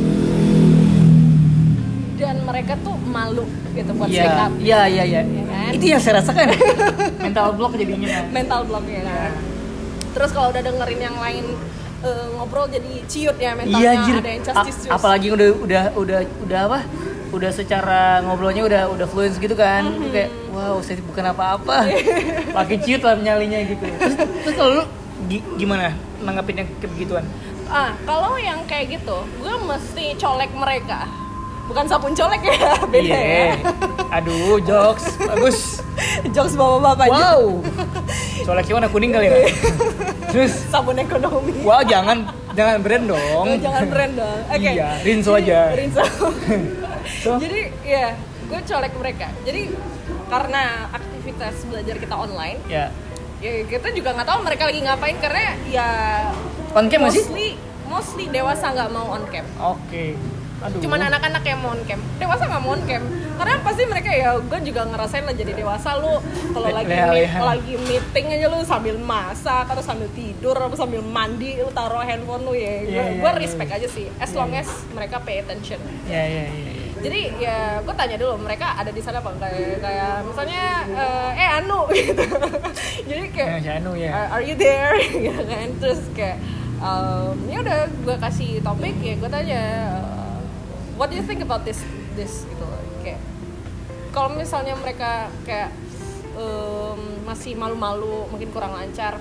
dan 2.16 2.40
mereka 2.42 2.74
tuh 2.80 2.96
malu 3.04 3.44
gitu 3.72 3.92
buat 3.92 4.08
speak 4.08 4.24
Iya, 4.24 4.40
up 4.40 4.52
iya, 4.58 4.82
iya, 4.88 5.04
iya. 5.04 5.22
Ya 5.22 5.44
kan? 5.46 5.72
Itu 5.74 5.86
yang 5.88 6.00
saya 6.00 6.14
rasakan. 6.18 6.46
Mental 7.20 7.48
block 7.54 7.74
jadinya. 7.74 8.08
mental 8.30 8.62
blocknya 8.64 9.02
kan 9.04 9.32
terus 10.14 10.30
kalau 10.30 10.54
udah 10.54 10.62
dengerin 10.62 11.02
yang 11.02 11.18
lain 11.18 11.46
eh, 12.00 12.26
ngobrol 12.32 12.70
jadi 12.70 13.02
ciut 13.04 13.34
ya 13.36 13.58
mentalnya 13.58 13.98
Iya, 13.98 14.14
ada 14.16 14.30
yang 14.30 14.44
A- 14.48 14.64
cus 14.64 14.78
apalagi 14.88 15.28
udah 15.30 15.48
udah 15.58 15.84
udah 15.98 16.20
udah 16.40 16.60
apa? 16.68 16.80
Udah 17.34 17.50
secara 17.50 18.02
ngobrolnya 18.22 18.62
udah 18.62 18.82
udah 18.90 19.06
fluent 19.06 19.34
gitu 19.36 19.54
kan. 19.54 19.84
Mhm. 19.84 20.08
Kayak 20.08 20.30
wow, 20.50 20.78
saya 20.80 21.02
bukan 21.02 21.26
apa-apa. 21.28 21.90
Makin 22.58 22.78
ciut 22.80 23.02
lah 23.02 23.18
nyalinya 23.18 23.60
gitu. 23.64 23.84
Terus, 23.90 24.14
terus 24.46 24.56
kalau 24.56 24.72
lu 24.72 24.84
gi- 25.26 25.46
gimana 25.58 25.92
nanggapin 26.20 26.62
yang 26.62 26.70
kayak 26.78 26.92
begituan? 26.94 27.26
ah 27.66 27.90
kalau 28.04 28.38
yang 28.38 28.62
kayak 28.64 28.92
gitu 28.92 29.18
gue 29.34 29.56
mesti 29.66 30.14
colek 30.14 30.54
mereka 30.54 31.10
bukan 31.66 31.90
sabun 31.90 32.14
colek 32.14 32.44
ya 32.44 32.54
beda 32.94 33.02
ya 33.02 33.18
Iya. 33.18 33.56
Aduh, 34.14 34.62
jokes. 34.62 35.18
Bagus. 35.18 35.82
jokes 36.36 36.54
bapak-bapak 36.54 37.10
aja. 37.10 37.34
Wow. 37.34 37.66
Soalnya 38.46 38.70
warna 38.70 38.90
kuning 38.92 39.10
kali 39.10 39.26
ya. 39.26 39.50
Terus 40.30 40.54
sabun 40.70 41.02
ekonomi 41.02 41.66
wow, 41.66 41.82
jangan 41.82 42.30
jangan 42.54 42.78
brand 42.78 43.10
dong. 43.10 43.46
Jangan 43.58 43.84
brand 43.90 44.14
dong 44.14 44.40
oke 44.46 44.70
Iya, 44.70 44.90
Rinso 45.02 45.32
aja. 45.34 45.74
Rinso 45.74 46.04
So, 47.16 47.38
jadi 47.38 47.60
ya 47.80 48.06
gue 48.44 48.60
colek 48.62 48.94
mereka 48.94 49.28
jadi 49.42 49.70
karena 50.28 50.64
aktivitas 50.90 51.64
belajar 51.64 51.96
kita 51.96 52.16
online 52.16 52.60
ya. 52.66 52.92
ya 53.40 53.64
kita 53.64 53.92
juga 53.92 54.12
nggak 54.14 54.26
tahu 54.26 54.40
mereka 54.42 54.64
lagi 54.66 54.82
ngapain 54.82 55.18
karena 55.18 55.42
ya 55.66 55.88
On 56.72 56.86
cam 56.86 57.00
nggak 57.00 57.12
sih? 57.12 57.24
mostly 57.24 57.48
mostly 57.86 58.26
dewasa 58.28 58.66
nggak 58.70 58.90
mau 58.90 59.08
on 59.12 59.24
cam 59.28 59.46
Oke. 59.58 60.18
Aduh. 60.60 60.80
cuman 60.80 60.96
anak-anak 61.06 61.44
yang 61.44 61.60
mon 61.60 61.76
camp 61.84 62.00
dewasa 62.16 62.44
nggak 62.46 62.64
mon 62.64 62.80
camp 62.82 63.04
karena 63.34 63.60
pasti 63.60 63.84
mereka 63.84 64.10
ya 64.10 64.40
gue 64.40 64.60
juga 64.64 64.82
ngerasain 64.86 65.22
lah 65.22 65.36
jadi 65.36 65.52
dewasa 65.54 65.92
lu 65.98 66.24
kalau 66.50 66.70
lagi 66.72 66.88
meet- 66.88 67.36
lagi 67.36 67.74
meeting 67.82 68.26
aja 68.32 68.48
lu 68.48 68.64
sambil 68.64 68.96
masak 68.96 69.68
atau 69.68 69.84
sambil 69.84 70.08
tidur 70.10 70.56
atau 70.56 70.72
sambil 70.74 71.04
mandi 71.04 71.60
lu 71.60 71.68
taruh 71.70 72.00
handphone 72.00 72.44
lu 72.44 72.56
ya 72.56 72.80
Iya, 72.82 73.04
gue 73.14 73.28
iya. 73.28 73.36
respect 73.36 73.72
aja 73.74 73.88
sih 73.88 74.08
as 74.16 74.32
Iya, 74.32 74.40
long 74.40 74.52
as 74.54 74.68
mereka 74.90 75.20
pay 75.20 75.40
attention 75.40 75.84
ya 76.06 76.16
ya 76.16 76.44
ya, 76.44 76.44
ya. 76.48 76.73
Jadi 77.04 77.22
ya 77.36 77.58
gue 77.84 77.96
tanya 78.00 78.16
dulu 78.16 78.40
mereka 78.40 78.80
ada 78.80 78.88
di 78.88 79.02
sana 79.04 79.20
apa 79.20 79.36
kayak 79.36 79.84
kayak 79.84 80.24
misalnya 80.24 80.64
eh, 80.88 81.32
eh 81.36 81.50
Anu 81.60 81.80
gitu. 81.94 82.24
Jadi 83.04 83.24
kayak 83.36 83.50
Ya, 83.52 83.58
si 83.60 83.70
Anu 83.76 83.92
ya. 84.00 84.12
Are, 84.16 84.28
are 84.40 84.44
you 84.48 84.56
there? 84.56 84.96
Gitu 85.28 85.44
kan. 85.44 85.68
Terus 85.84 86.02
kayak 86.16 86.40
um, 86.80 87.36
ya 87.52 87.60
udah 87.60 87.80
gue 87.92 88.16
kasih 88.24 88.64
topik 88.64 88.96
ya 89.04 89.20
gue 89.20 89.30
tanya 89.30 89.62
uh, 90.00 90.40
what 90.96 91.12
do 91.12 91.20
you 91.20 91.26
think 91.28 91.44
about 91.44 91.68
this 91.68 91.84
this? 92.16 92.48
Gitu. 92.48 92.66
Kayak 93.04 93.20
kalau 94.16 94.32
misalnya 94.32 94.80
mereka 94.80 95.28
kayak 95.44 95.76
um, 96.40 97.28
masih 97.28 97.60
malu-malu 97.60 98.32
mungkin 98.32 98.48
kurang 98.56 98.80
lancar 98.80 99.20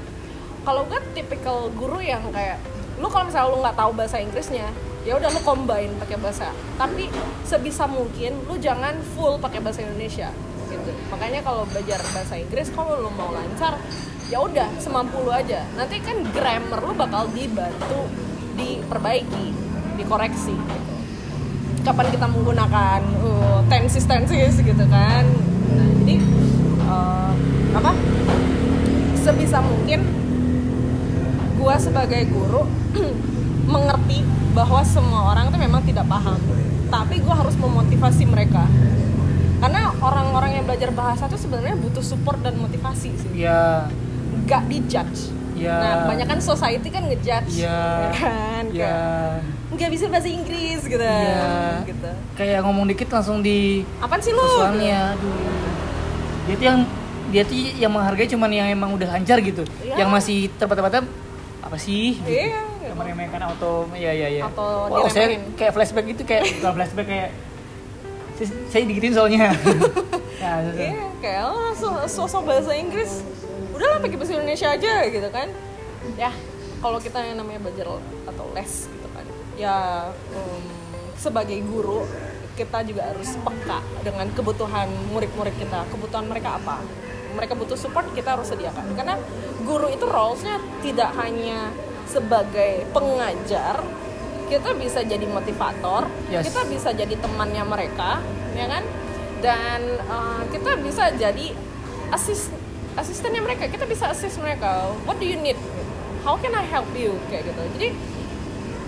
kalau 0.63 0.87
gue 0.87 1.01
tipikal 1.19 1.67
guru 1.75 1.99
yang 1.99 2.23
kayak 2.31 2.63
lu 3.03 3.11
kalau 3.11 3.27
misalnya 3.27 3.51
lu 3.51 3.59
nggak 3.59 3.75
tahu 3.75 3.91
bahasa 3.99 4.23
Inggrisnya 4.23 4.71
ya 5.03 5.19
udah 5.19 5.29
lu 5.35 5.41
combine 5.43 5.93
pakai 5.99 6.17
bahasa. 6.19 6.55
Tapi 6.79 7.11
sebisa 7.43 7.91
mungkin 7.91 8.47
lu 8.47 8.55
jangan 8.59 8.95
full 9.15 9.39
pakai 9.43 9.59
bahasa 9.59 9.83
Indonesia 9.83 10.31
gitu. 10.71 10.91
Makanya 11.11 11.43
kalau 11.43 11.67
belajar 11.69 12.01
bahasa 12.15 12.35
Inggris 12.39 12.71
kalau 12.73 12.97
lu 13.03 13.11
mau 13.13 13.35
lancar 13.35 13.77
ya 14.31 14.39
udah 14.41 14.69
semampu 14.79 15.21
lu 15.21 15.35
aja. 15.35 15.67
Nanti 15.75 15.99
kan 16.01 16.23
grammar 16.31 16.81
lu 16.81 16.95
bakal 16.95 17.29
dibantu 17.35 18.07
diperbaiki 18.55 19.47
dikoreksi 19.99 20.55
gitu. 20.55 20.95
Kapan 21.83 22.07
kita 22.15 22.27
menggunakan 22.31 23.01
uh, 23.27 23.61
tenses 23.67 24.07
tenses 24.07 24.55
gitu 24.63 24.85
kan. 24.87 25.27
Nah, 25.75 25.89
jadi 26.07 26.15
uh, 26.87 27.33
apa? 27.75 27.93
Sebisa 29.19 29.59
mungkin 29.59 30.07
gua 31.59 31.79
sebagai 31.79 32.27
guru 32.31 32.67
mengerti 33.67 34.27
bahwa 34.53 34.81
semua 34.85 35.33
orang 35.33 35.49
itu 35.49 35.59
memang 35.59 35.83
tidak 35.87 36.07
paham. 36.07 36.39
Tapi 36.93 37.25
gua 37.25 37.41
harus 37.41 37.57
memotivasi 37.57 38.29
mereka. 38.29 38.69
Karena 39.63 39.95
orang-orang 40.03 40.59
yang 40.59 40.65
belajar 40.67 40.91
bahasa 40.91 41.31
tuh 41.31 41.39
sebenarnya 41.39 41.79
butuh 41.79 42.03
support 42.03 42.43
dan 42.43 42.59
motivasi 42.59 43.11
sih. 43.15 43.31
Ya 43.35 43.87
nggak 44.47 44.63
dijudge. 44.69 45.21
Ya. 45.53 45.79
nah 45.79 45.95
banyak 46.11 46.27
kan 46.27 46.41
society 46.43 46.91
kan 46.91 47.07
ngejudge 47.07 47.63
ya 47.63 48.11
kan? 48.19 48.67
Ya 48.75 49.39
nggak 49.73 49.91
bisa 49.95 50.05
bahasa 50.11 50.29
Inggris 50.29 50.83
gitu. 50.85 51.01
Iya. 51.01 51.87
gitu. 51.87 52.11
Kayak 52.37 52.61
ngomong 52.67 52.91
dikit 52.91 53.09
langsung 53.09 53.41
di 53.41 53.87
apaan 54.03 54.21
sih 54.21 54.35
lu? 54.35 54.43
soalnya 54.43 55.17
aduh. 55.17 55.39
Dia 56.51 56.55
tuh 56.59 56.67
yang 56.67 56.79
dia 57.33 57.43
tuh 57.47 57.57
yang 57.79 57.93
menghargai 57.95 58.29
cuman 58.29 58.51
yang 58.53 58.69
emang 58.69 58.93
udah 58.99 59.09
lancar 59.15 59.39
gitu. 59.41 59.65
Iya. 59.87 60.05
yang 60.05 60.11
masih 60.11 60.51
terbata-bata 60.59 61.07
apa 61.63 61.77
sih? 61.79 62.19
Gitu. 62.21 62.72
Meremehkan 62.93 63.41
auto 63.43 63.89
ya 63.93 64.13
ya 64.13 64.29
ya 64.29 64.43
Atau 64.47 64.89
wow, 64.89 65.07
saya 65.07 65.27
kayak 65.55 65.73
flashback 65.73 66.07
gitu 66.11 66.23
kayak 66.23 66.45
bukan 66.61 66.73
flashback 66.77 67.07
kayak 67.07 67.31
saya, 68.33 68.49
saya 68.69 68.83
dikitin 68.85 69.13
soalnya 69.13 69.39
ya, 70.43 70.53
terus- 70.67 70.81
Iya, 70.81 71.07
kayak 71.21 71.43
oh, 71.49 71.71
so- 71.73 72.09
sosok 72.09 72.49
bahasa 72.49 72.73
Inggris. 72.73 73.23
Udahlah 73.73 74.01
pakai 74.01 74.17
bahasa 74.17 74.33
Indonesia 74.35 74.69
aja 74.69 74.93
gitu 75.07 75.29
kan. 75.29 75.49
Ya, 76.17 76.33
kalau 76.79 76.99
kita 76.99 77.23
yang 77.23 77.39
namanya 77.39 77.61
belajar 77.63 77.87
atau 78.27 78.47
les 78.53 78.73
gitu 78.89 79.09
kan. 79.13 79.25
Ya 79.55 79.77
um, 80.33 80.63
sebagai 81.15 81.61
guru 81.63 82.03
kita 82.53 82.85
juga 82.85 83.09
harus 83.09 83.33
peka 83.39 83.81
dengan 84.03 84.27
kebutuhan 84.33 84.89
murid-murid 85.09 85.55
kita. 85.57 85.89
Kebutuhan 85.89 86.27
mereka 86.27 86.59
apa? 86.59 86.85
Mereka 87.33 87.57
butuh 87.57 87.79
support, 87.79 88.13
kita 88.13 88.37
harus 88.37 88.49
sediakan. 88.49 88.93
Karena 88.93 89.17
guru 89.63 89.89
itu 89.89 90.05
roles-nya 90.05 90.61
tidak 90.85 91.17
hanya 91.17 91.73
sebagai 92.09 92.87
pengajar, 92.91 93.83
kita 94.51 94.77
bisa 94.77 95.01
jadi 95.01 95.25
motivator, 95.25 96.09
Yes. 96.29 96.49
kita 96.51 96.69
bisa 96.69 96.91
jadi 96.93 97.15
temannya 97.17 97.65
mereka, 97.65 98.21
ya 98.53 98.69
kan? 98.69 98.85
Dan 99.43 99.81
uh, 100.07 100.45
kita 100.53 100.79
bisa 100.79 101.11
jadi 101.17 101.57
asis 102.13 102.53
asistennya 102.95 103.41
mereka. 103.41 103.67
Kita 103.67 103.89
bisa 103.89 104.13
assist 104.13 104.39
mereka. 104.39 104.93
What 105.09 105.19
do 105.19 105.27
you 105.27 105.41
need? 105.41 105.57
How 106.23 106.39
can 106.39 106.55
I 106.55 106.63
help 106.63 106.93
you? 106.95 107.19
Kayak 107.27 107.51
gitu. 107.51 107.63
Jadi 107.75 107.89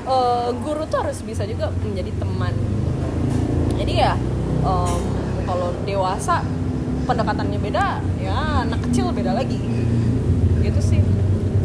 uh, 0.07 0.53
guru 0.55 0.85
tuh 0.87 1.03
harus 1.03 1.19
bisa 1.25 1.43
juga 1.49 1.73
menjadi 1.83 2.13
teman. 2.21 2.55
Jadi 3.75 3.93
ya 3.99 4.15
um, 4.63 5.01
kalau 5.49 5.75
dewasa 5.83 6.45
pendekatannya 7.05 7.59
beda, 7.59 7.99
ya 8.23 8.63
anak 8.63 8.81
kecil 8.89 9.11
beda 9.11 9.35
lagi. 9.35 9.59
Gitu 10.63 10.81
sih. 10.81 11.01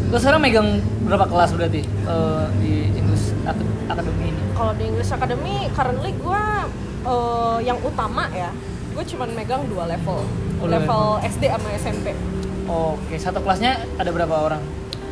Lo 0.10 0.18
sekarang 0.18 0.42
megang 0.42 0.68
berapa 1.06 1.30
kelas 1.30 1.54
berarti 1.54 1.86
eh, 1.86 2.46
di 2.58 2.74
English 2.92 3.30
Ac- 3.46 3.62
Academy 3.88 4.34
ini? 4.34 4.42
Kalau 4.58 4.74
di 4.74 4.84
English 4.84 5.12
Academy, 5.13 5.56
currently 5.72 6.12
gue 6.12 6.44
uh, 7.06 7.58
yang 7.62 7.78
utama 7.80 8.25
ya, 8.34 8.50
gue 8.92 9.04
cuman 9.06 9.30
megang 9.32 9.63
dua 9.70 9.86
level, 9.86 10.25
Oh, 10.60 10.68
level 10.68 11.24
SD 11.24 11.48
sama 11.48 11.72
SMP. 11.72 12.12
Oke, 12.68 13.16
satu 13.16 13.39
kelasnya 13.39 13.80
ada 13.96 14.12
berapa 14.12 14.36
orang? 14.44 14.60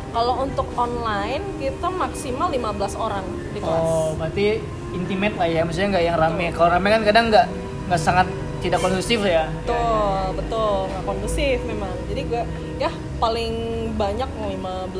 Kalau 0.08 0.44
untuk 0.44 0.68
online 0.74 1.56
kita 1.56 1.88
maksimal 1.88 2.50
15 2.50 2.60
orang 2.98 3.24
di 3.54 3.58
kelas. 3.62 3.80
Oh, 3.80 4.12
berarti 4.12 4.60
intimate 4.92 5.36
lah 5.38 5.48
ya, 5.48 5.64
maksudnya 5.64 5.96
nggak 5.96 6.04
yang 6.04 6.18
rame. 6.18 6.46
Kalau 6.52 6.68
rame 6.68 6.88
kan 6.90 7.02
kadang 7.06 7.24
nggak 7.30 7.46
nggak 7.88 8.00
sangat 8.02 8.26
tidak 8.58 8.82
kondusif 8.82 9.22
ya. 9.22 9.46
Betul, 9.62 10.36
betul, 10.36 10.90
nggak 10.90 11.04
kondusif 11.06 11.56
memang. 11.64 11.92
Jadi 12.10 12.20
gue 12.26 12.42
ya 12.76 12.90
paling 13.18 13.54
banyak 13.98 14.30
15. 14.30 14.94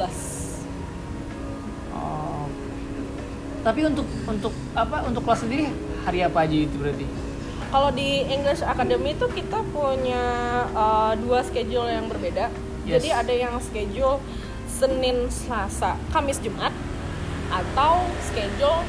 Oh. 1.94 2.46
Tapi 3.62 3.80
untuk 3.86 4.06
untuk 4.26 4.52
apa? 4.74 5.06
Untuk 5.06 5.22
kelas 5.22 5.46
sendiri 5.46 5.70
hari 6.02 6.26
apa 6.26 6.44
aja 6.44 6.56
itu 6.58 6.74
berarti? 6.78 7.06
Kalau 7.68 7.90
di 7.92 8.24
English 8.26 8.64
Academy 8.64 9.12
itu 9.14 9.26
kita 9.30 9.60
punya 9.70 10.24
uh, 10.74 11.12
dua 11.14 11.46
schedule 11.46 11.86
yang 11.86 12.10
berbeda. 12.10 12.50
Yes. 12.82 13.00
Jadi 13.00 13.08
ada 13.12 13.34
yang 13.34 13.54
schedule 13.60 14.18
Senin, 14.66 15.28
Selasa, 15.28 15.98
Kamis, 16.14 16.40
Jumat 16.40 16.72
atau 17.48 18.04
schedule 18.24 18.84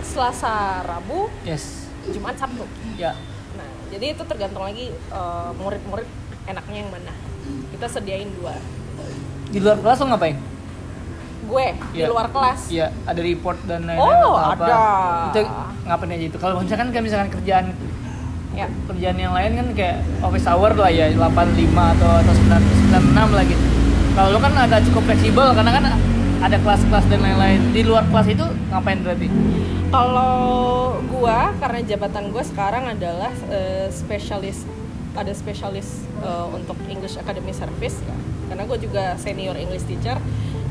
Selasa, 0.00 0.84
Rabu, 0.84 1.28
Yes. 1.44 1.88
Jumat, 2.08 2.34
Sabtu. 2.40 2.64
Ya. 2.96 3.14
Nah, 3.54 3.68
jadi 3.92 4.16
itu 4.16 4.22
tergantung 4.24 4.64
lagi 4.64 4.90
uh, 5.12 5.52
murid-murid 5.60 6.08
enaknya 6.48 6.78
yang 6.82 6.90
mana. 6.90 7.12
Kita 7.70 7.86
sediain 7.88 8.28
dua. 8.34 8.54
Di 9.48 9.58
luar 9.58 9.78
kelas 9.78 9.98
lo 9.98 10.06
ngapain? 10.08 10.36
Gue 11.42 11.66
di 11.90 11.98
Iya. 11.98 12.06
luar 12.08 12.26
kelas. 12.28 12.60
Iya, 12.68 12.86
ada 13.02 13.20
report 13.20 13.58
dan 13.62 13.84
lain-lain 13.84 14.00
Oh, 14.22 14.32
atau 14.32 14.52
apa? 14.54 14.64
ada. 14.64 14.76
Itu 15.28 15.38
ngapain 15.84 16.10
aja 16.10 16.24
itu? 16.24 16.38
Kalau 16.38 16.54
misalkan 16.58 16.88
kayak 16.88 17.04
misalkan 17.04 17.28
kerjaan 17.30 17.66
Ya. 18.52 18.68
kerjaan 18.86 19.16
yang 19.16 19.32
lain 19.32 19.50
kan 19.54 19.66
kayak 19.72 19.96
office 20.20 20.44
hour 20.44 20.72
lah 20.72 20.88
ya 20.88 21.08
85 21.10 21.72
atau 21.90 22.10
atau 22.14 22.32
9 22.32 22.60
96 22.86 23.28
lah 23.32 23.44
gitu. 23.44 23.64
Kalau 24.12 24.28
lo 24.28 24.38
kan 24.38 24.52
agak 24.54 24.80
cukup 24.86 25.02
fleksibel 25.06 25.46
karena 25.50 25.72
kan 25.72 25.84
ada 26.42 26.56
kelas-kelas 26.58 27.04
dan 27.06 27.20
lain-lain. 27.20 27.60
Di 27.72 27.80
luar 27.82 28.04
kelas 28.06 28.28
itu 28.28 28.44
ngapain 28.68 29.00
berarti? 29.00 29.28
Kalau 29.88 30.34
gua 31.06 31.52
karena 31.56 31.80
jabatan 31.82 32.28
gua 32.28 32.40
sekarang 32.42 32.84
adalah 32.88 33.32
eh, 33.48 33.88
spesialis 33.88 34.64
ada 35.14 35.32
spesialis 35.32 36.04
eh, 36.20 36.46
untuk 36.52 36.76
English 36.88 37.20
Academy 37.20 37.52
Service 37.52 38.00
ya. 38.00 38.16
Karena 38.52 38.68
gue 38.68 38.78
juga 38.80 39.16
senior 39.16 39.56
English 39.56 39.88
teacher. 39.88 40.16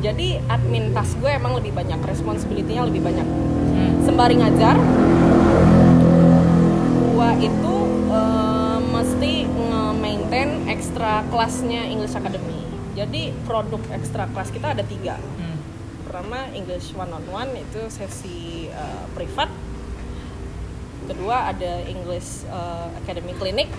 Jadi 0.01 0.41
admin 0.49 0.93
task 0.97 1.21
gue 1.21 1.29
emang 1.29 1.61
lebih 1.61 1.77
banyak, 1.77 2.01
responsibility-nya 2.01 2.89
lebih 2.89 3.05
banyak. 3.05 3.25
Hmm. 3.25 4.01
Sembari 4.01 4.33
ngajar, 4.37 4.73
gua 7.13 7.37
itu 7.37 7.75
eh, 8.09 8.79
mesti 8.81 9.33
nge-maintain 9.45 10.49
ekstra 10.69 11.21
kelasnya 11.29 11.85
English 11.85 12.17
Academy. 12.17 12.65
Jadi 12.97 13.31
produk 13.45 13.79
ekstra 13.93 14.25
kelas 14.33 14.49
kita 14.51 14.73
ada 14.73 14.83
tiga 14.83 15.15
Hmm. 15.15 15.57
pertama 16.03 16.49
English 16.51 16.91
one 16.91 17.07
on 17.07 17.23
one 17.31 17.55
itu 17.55 17.87
sesi 17.87 18.67
uh, 18.67 19.07
privat 19.15 19.47
kedua 21.07 21.49
ada 21.49 21.81
English 21.87 22.43
uh, 22.51 22.91
Academy 22.99 23.31
Clinic 23.33 23.71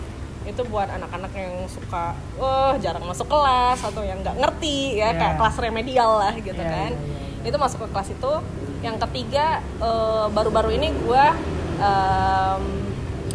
itu 0.44 0.62
buat 0.64 0.88
anak-anak 0.88 1.32
yang 1.32 1.54
suka 1.66 2.12
wah 2.34 2.74
jarang 2.76 3.02
masuk 3.02 3.26
kelas 3.26 3.78
atau 3.80 4.02
yang 4.02 4.18
nggak 4.18 4.36
ngerti 4.36 4.96
ya 4.96 5.08
Yeah. 5.08 5.14
kayak 5.14 5.34
kelas 5.36 5.56
remedial 5.58 6.10
lah 6.18 6.34
gitu 6.34 6.56
Yeah, 6.56 6.68
kan 6.68 6.90
yeah, 6.92 7.42
yeah, 7.42 7.48
itu 7.48 7.56
masuk 7.56 7.78
ke 7.80 7.88
kelas 7.90 8.08
itu 8.10 8.32
yang 8.80 8.96
ketiga 8.98 9.46
uh, 9.78 10.26
baru-baru 10.28 10.74
ini 10.74 10.90
gua 11.00 11.34
um, 11.78 12.62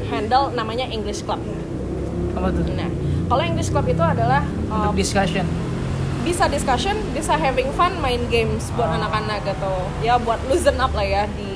handle 0.06 0.52
namanya 0.52 0.88
English 0.88 1.22
Club 1.22 1.40
Apa 2.34 2.48
tuh? 2.50 2.64
nah 2.72 2.90
kalau 3.28 3.44
English 3.44 3.68
Club 3.68 3.86
itu 3.86 4.00
adalah 4.00 4.44
uh, 4.68 4.88
Untuk 4.88 5.00
discussion. 5.00 5.44
bisa 6.24 6.44
discussion, 6.48 6.92
bisa 7.12 7.36
having 7.36 7.72
fun, 7.72 7.96
main 7.98 8.20
games 8.28 8.68
buat 8.76 8.84
Ah. 8.86 9.00
anak-anak 9.00 9.48
gitu. 9.48 9.74
Ya 10.02 10.16
buat 10.18 10.44
loosen 10.44 10.76
up 10.76 10.92
lah 10.92 11.04
ya 11.04 11.24
di 11.30 11.47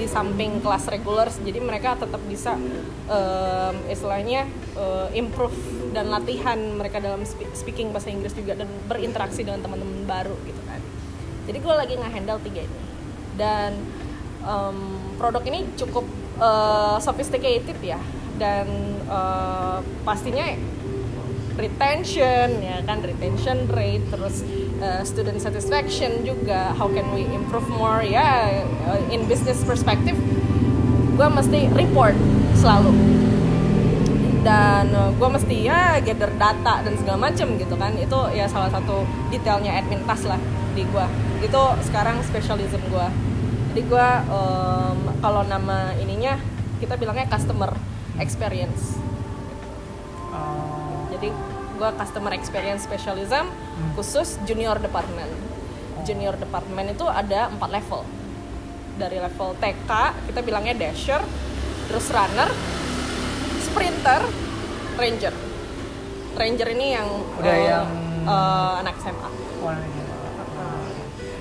di 0.00 0.08
samping 0.08 0.64
kelas 0.64 0.88
reguler 0.88 1.28
jadi 1.28 1.60
mereka 1.60 2.00
tetap 2.00 2.24
bisa 2.24 2.56
um, 3.04 3.74
istilahnya 3.92 4.48
uh, 4.80 5.12
improve 5.12 5.52
dan 5.92 6.08
latihan 6.08 6.56
mereka 6.78 7.02
dalam 7.02 7.20
spe- 7.26 7.50
speaking 7.52 7.92
bahasa 7.92 8.08
Inggris 8.08 8.32
juga 8.32 8.56
dan 8.56 8.70
berinteraksi 8.88 9.44
dengan 9.44 9.60
teman-teman 9.60 10.06
baru 10.06 10.36
gitu 10.46 10.62
kan. 10.64 10.80
Jadi 11.50 11.58
gue 11.58 11.74
lagi 11.74 11.94
nge-handle 11.98 12.40
tiga 12.46 12.60
ini. 12.62 12.80
Dan 13.34 13.70
um, 14.46 14.78
produk 15.18 15.42
ini 15.50 15.66
cukup 15.74 16.06
uh, 16.38 16.96
sophisticated 17.02 17.78
ya. 17.82 17.98
Dan 18.38 18.66
uh, 19.10 19.84
pastinya 20.06 20.46
retention 21.60 22.64
ya 22.64 22.80
kan 22.88 23.04
retention 23.04 23.68
rate 23.68 24.06
terus 24.08 24.46
uh, 24.80 25.02
student 25.06 25.38
satisfaction 25.38 26.24
juga 26.26 26.74
how 26.74 26.88
can 26.90 27.06
we 27.14 27.28
improve 27.30 27.64
more? 27.70 28.02
Ya 28.04 28.64
uh, 28.88 29.00
in 29.12 29.24
business 29.30 29.62
perspective 29.62 30.16
gue 31.16 31.28
mesti 31.28 31.68
report 31.76 32.16
selalu. 32.58 32.92
Dan 34.40 34.90
uh, 34.96 35.12
gue 35.12 35.28
mesti 35.28 35.68
ya 35.68 36.00
gather 36.00 36.32
data 36.40 36.80
dan 36.80 36.92
segala 36.96 37.30
macem 37.30 37.60
gitu 37.60 37.76
kan. 37.76 37.92
Itu 38.00 38.32
ya 38.32 38.48
salah 38.48 38.72
satu 38.72 39.04
detailnya 39.28 39.76
admin 39.76 40.02
tas 40.08 40.24
lah 40.24 40.40
di 40.74 40.86
gue 40.86 41.06
itu 41.40 41.62
sekarang 41.90 42.22
specialism 42.22 42.78
gue 42.92 43.06
jadi 43.70 43.82
gue 43.86 44.08
um, 44.30 44.98
kalau 45.22 45.46
nama 45.46 45.94
ininya 45.98 46.38
kita 46.82 46.98
bilangnya 46.98 47.28
customer 47.30 47.70
experience. 48.18 48.98
Oh. 50.30 51.06
jadi 51.14 51.30
gue 51.80 51.90
customer 51.96 52.36
experience 52.36 52.84
specialism 52.84 53.48
khusus 53.96 54.36
junior 54.44 54.76
department 54.76 55.32
junior 56.04 56.36
department 56.36 56.92
itu 56.92 57.08
ada 57.08 57.48
empat 57.48 57.72
level 57.72 58.04
dari 59.00 59.16
level 59.16 59.56
TK 59.56 59.90
kita 60.28 60.40
bilangnya 60.44 60.76
dasher 60.76 61.24
terus 61.88 62.12
runner 62.12 62.52
sprinter 63.64 64.20
ranger 65.00 65.32
ranger 66.36 66.68
ini 66.68 66.86
yang 66.92 67.08
Udah 67.40 67.48
eh, 67.50 67.64
yang- 67.64 67.90
eh, 68.28 68.72
anak 68.84 68.94
SMA 69.00 69.28
ini. 69.80 70.00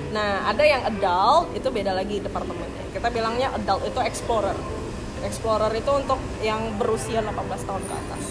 Nah, 0.10 0.50
ada 0.50 0.64
yang 0.66 0.82
adult 0.82 1.54
itu 1.54 1.70
beda 1.70 1.94
lagi 1.94 2.18
departemennya. 2.18 2.90
Kita 2.90 3.14
bilangnya 3.14 3.54
adult 3.54 3.86
itu 3.86 4.00
explorer. 4.02 4.58
Explorer 5.22 5.70
itu 5.72 5.92
untuk 5.94 6.18
yang 6.42 6.74
berusia 6.82 7.22
18 7.22 7.62
tahun 7.62 7.84
ke 7.86 7.94
atas. 7.94 8.26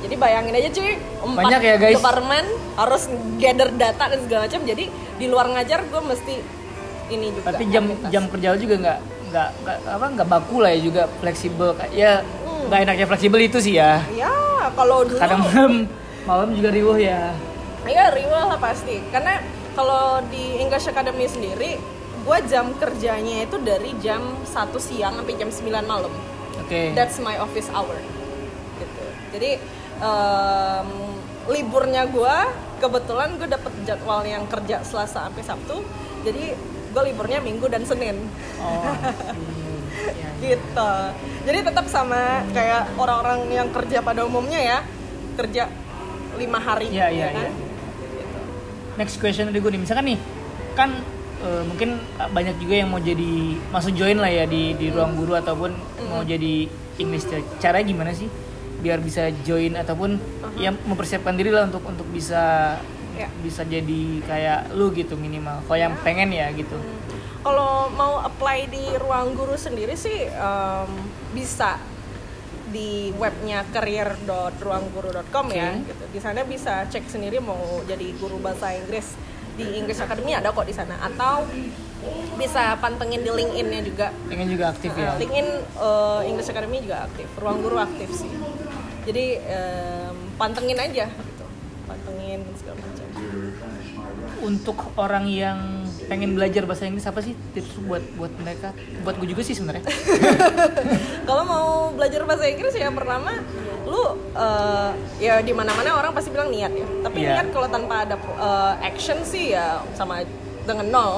Jadi 0.00 0.14
bayangin 0.16 0.54
aja 0.54 0.68
cuy, 0.70 0.92
empat 0.96 1.42
Banyak 1.44 1.60
ya, 1.60 1.74
guys. 1.76 1.94
departemen 1.96 2.44
harus 2.74 3.02
gather 3.36 3.68
data 3.70 4.04
dan 4.06 4.20
segala 4.20 4.40
macam. 4.44 4.60
Jadi 4.62 4.84
di 4.90 5.26
luar 5.26 5.46
ngajar 5.50 5.84
gue 5.84 6.00
mesti 6.02 6.34
ini 7.10 7.26
juga. 7.30 7.52
Tapi 7.52 7.64
jam 7.68 7.84
aktivitas. 7.84 8.08
jam 8.08 8.24
kerja 8.26 8.48
juga 8.56 8.74
nggak 8.78 8.98
nggak 9.30 9.48
apa 9.86 10.06
nggak 10.10 10.28
baku 10.28 10.56
lah 10.58 10.70
ya 10.70 10.80
juga 10.80 11.02
fleksibel 11.20 11.70
ya 11.92 12.18
Hmm. 12.42 12.66
nggak 12.66 12.80
enaknya 12.82 13.06
fleksibel 13.06 13.38
itu 13.38 13.58
sih 13.58 13.76
ya. 13.76 14.02
Ya, 14.10 14.32
kalau 14.72 15.04
dulu 15.04 15.16
Kadang 15.16 15.40
malam 15.46 15.72
malam 16.22 16.48
juga 16.50 16.68
riuh 16.70 16.96
ya. 16.96 17.30
Iya 17.80 18.10
riwah 18.10 18.44
lah 18.46 18.58
pasti 18.58 19.00
karena 19.08 19.40
kalau 19.72 20.20
di 20.26 20.58
English 20.58 20.84
Academy 20.84 21.24
sendiri 21.24 21.80
gue 22.20 22.38
jam 22.44 22.68
kerjanya 22.74 23.42
itu 23.42 23.56
dari 23.58 23.96
jam 23.98 24.20
1 24.42 24.52
siang 24.76 25.16
sampai 25.16 25.34
jam 25.34 25.48
9 25.48 25.64
malam 25.82 26.12
Oke. 26.60 26.92
that's 26.92 27.16
my 27.16 27.40
office 27.40 27.72
hour 27.72 27.96
gitu 28.76 29.04
jadi 29.32 29.56
em, 30.00 30.88
liburnya 31.48 32.08
gue 32.08 32.36
kebetulan 32.80 33.36
gue 33.36 33.48
dapet 33.48 33.72
jadwal 33.84 34.24
yang 34.24 34.44
kerja 34.48 34.80
Selasa 34.80 35.28
sampai 35.28 35.44
Sabtu 35.44 35.84
jadi 36.24 36.56
gue 36.90 37.02
liburnya 37.12 37.38
Minggu 37.40 37.68
dan 37.70 37.84
Senin 37.84 38.16
Oh. 38.60 38.84
iya, 40.00 40.28
iya. 40.36 40.56
gitu 40.56 40.92
jadi 41.48 41.58
tetap 41.64 41.88
sama 41.88 42.44
kayak 42.52 42.92
orang-orang 43.00 43.48
yang 43.48 43.68
kerja 43.72 44.04
pada 44.04 44.24
umumnya 44.24 44.60
ya 44.60 44.78
kerja 45.36 45.68
lima 46.36 46.60
hari 46.60 46.88
Iya, 46.92 47.08
iya, 47.12 47.28
ya 47.28 47.36
kan 47.36 47.48
iya. 47.48 47.68
Next 48.98 49.16
question 49.16 49.48
dari 49.48 49.64
gue 49.64 49.70
nih, 49.72 49.80
misalkan 49.80 50.12
nih, 50.12 50.18
kan 50.76 50.92
eh, 51.40 51.62
mungkin 51.64 51.96
banyak 52.20 52.60
juga 52.60 52.84
yang 52.84 52.92
mau 52.92 53.00
jadi 53.00 53.56
masuk 53.72 53.96
join 53.96 54.20
lah 54.20 54.28
ya 54.28 54.44
di 54.44 54.76
di 54.76 54.92
ruang 54.92 55.16
guru 55.16 55.40
ataupun 55.40 55.72
mau 56.12 56.20
jadi 56.20 56.68
English 57.00 57.24
teacher. 57.24 57.40
Caranya 57.64 57.86
gimana 57.96 58.12
sih 58.12 58.28
biar 58.80 58.98
bisa 58.98 59.28
join 59.44 59.76
ataupun 59.76 60.16
ya 60.56 60.72
mempersiapkan 60.72 61.36
diri 61.36 61.52
lah 61.52 61.68
untuk 61.68 61.84
untuk 61.84 62.08
bisa 62.08 62.76
Ya. 63.10 63.28
bisa 63.44 63.68
jadi 63.68 64.02
kayak 64.24 64.72
lu 64.72 64.96
gitu 64.96 65.12
minimal. 65.12 65.60
Kalau 65.68 65.76
yang 65.76 65.92
pengen 66.00 66.32
ya 66.32 66.48
gitu. 66.56 66.72
Kalau 67.44 67.92
mau 67.92 68.16
apply 68.16 68.64
di 68.66 68.80
ruang 68.96 69.36
guru 69.36 69.60
sendiri 69.60 69.92
sih 69.92 70.24
em, 70.24 70.90
bisa 71.36 71.76
di 72.72 73.12
webnya 73.20 73.68
career.ruangguru.com 73.68 75.46
ya. 75.52 75.68
Oke. 75.68 75.92
Gitu. 75.92 76.04
Di 76.16 76.20
sana 76.22 76.48
bisa 76.48 76.88
cek 76.88 77.12
sendiri 77.12 77.44
mau 77.44 77.60
jadi 77.84 78.08
guru 78.16 78.40
bahasa 78.40 78.72
Inggris 78.72 79.12
di 79.52 79.68
English 79.68 80.00
Academy 80.00 80.32
ada 80.32 80.48
kok 80.48 80.64
di 80.64 80.72
sana. 80.72 80.96
Atau 81.04 81.44
bisa 82.40 82.80
pantengin 82.80 83.20
di 83.20 83.28
LinkedIn-nya 83.28 83.80
juga. 83.84 84.08
Pengen 84.32 84.48
juga 84.48 84.72
aktif 84.72 84.96
ya. 84.96 85.12
Nah, 85.12 85.20
LinkedIn 85.20 85.48
eh, 85.76 86.20
English 86.24 86.48
Academy 86.48 86.80
juga 86.80 87.04
aktif, 87.04 87.28
ruang 87.36 87.60
guru 87.60 87.76
aktif 87.76 88.08
sih. 88.16 88.32
Jadi 89.10 89.42
em, 89.42 90.14
pantengin 90.38 90.78
aja 90.78 91.10
gitu, 91.10 91.44
pantengin 91.84 92.46
segala 92.54 92.78
macam. 92.78 93.06
Untuk 94.40 94.78
orang 94.94 95.26
yang 95.26 95.58
pengen 96.06 96.32
belajar 96.32 96.62
bahasa 96.62 96.86
Inggris 96.86 97.04
apa 97.04 97.18
sih 97.20 97.34
tips 97.52 97.74
buat 97.84 98.00
buat 98.14 98.30
mereka? 98.38 98.70
Buat 99.02 99.18
gue 99.18 99.28
juga 99.28 99.42
sih 99.42 99.52
sebenarnya. 99.52 99.82
Kalau 101.28 101.42
mau 101.42 101.68
belajar 101.90 102.22
bahasa 102.22 102.46
Inggris 102.46 102.72
ya 102.72 102.88
pertama 102.88 103.34
lu 103.82 103.98
eh, 104.32 104.90
ya 105.18 105.42
di 105.42 105.50
mana-mana 105.50 105.98
orang 105.98 106.14
pasti 106.14 106.30
bilang 106.30 106.48
niat 106.48 106.70
ya. 106.70 106.86
Tapi 107.02 107.18
Iya. 107.18 107.30
niat 107.34 107.46
kalau 107.50 107.66
tanpa 107.66 108.06
ada 108.06 108.14
eh, 108.16 108.74
action 108.86 109.18
sih 109.26 109.50
ya 109.52 109.82
sama 109.92 110.22
dengan 110.62 110.86
nol. 110.86 111.14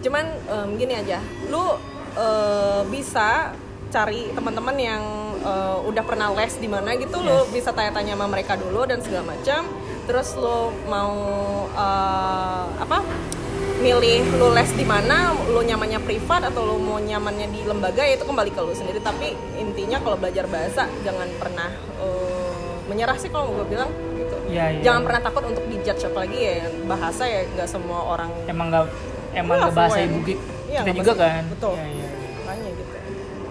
Cuman 0.00 0.24
em, 0.24 0.68
gini 0.74 0.96
aja, 0.96 1.20
lu 1.52 1.76
eh, 2.16 2.80
bisa 2.88 3.52
cari 3.86 4.32
teman-teman 4.32 4.76
yang 4.80 5.02
eh, 5.38 5.76
udah 5.82 6.02
pernah 6.02 6.28
les 6.32 6.54
di 6.54 6.66
mana 6.66 6.94
gitu 6.94 7.16
lu 7.18 7.44
bisa 7.48 7.70
tanya-tanya 7.70 8.14
sama 8.14 8.26
mereka 8.26 8.54
dulu 8.54 8.84
dan 8.84 8.98
segala 8.98 9.30
macam. 9.30 9.64
Terus 10.04 10.28
lu 10.34 10.58
mau 10.86 11.14
eh, 11.70 12.64
apa? 12.76 13.00
milih 13.76 14.24
lu 14.34 14.48
les 14.50 14.72
di 14.72 14.84
mana, 14.84 15.16
lu 15.44 15.60
nyamannya 15.60 16.00
privat 16.00 16.40
atau 16.44 16.64
lu 16.64 16.76
mau 16.78 16.96
nyamannya 16.96 17.44
di 17.46 17.60
lembaga 17.62 18.00
ya 18.00 18.16
itu 18.16 18.24
kembali 18.24 18.48
ke 18.48 18.60
lu 18.60 18.72
sendiri. 18.72 18.98
Tapi 18.98 19.30
intinya 19.54 20.00
kalau 20.00 20.16
belajar 20.16 20.46
bahasa 20.46 20.88
jangan 21.02 21.28
pernah 21.36 21.68
eh, 21.98 22.72
menyerah 22.86 23.16
sih 23.16 23.28
kalau 23.28 23.52
gue 23.52 23.66
bilang 23.68 23.90
gitu. 24.14 24.36
Iya, 24.48 24.64
iya. 24.72 24.82
Jangan 24.82 25.00
pernah 25.02 25.20
takut 25.20 25.44
untuk 25.44 25.64
dijudge 25.66 26.02
apalagi 26.04 26.38
ya 26.38 26.54
bahasa 26.86 27.22
ya 27.24 27.44
nggak 27.48 27.68
semua 27.68 28.00
orang 28.06 28.30
Emang 28.46 28.70
nggak 28.70 28.84
emang 29.34 29.54
Iya, 29.54 29.62
nggak 29.62 29.74
bahasa 29.74 29.98
ibu 30.00 30.18
ki- 30.22 30.40
Iya, 30.66 30.80
kita 30.80 30.82
nggak 30.82 30.96
juga 30.96 31.12
bahasa- 31.12 31.28
kan. 31.28 31.44
betul. 31.52 31.74
Iya, 31.74 31.86
iya. 31.92 32.05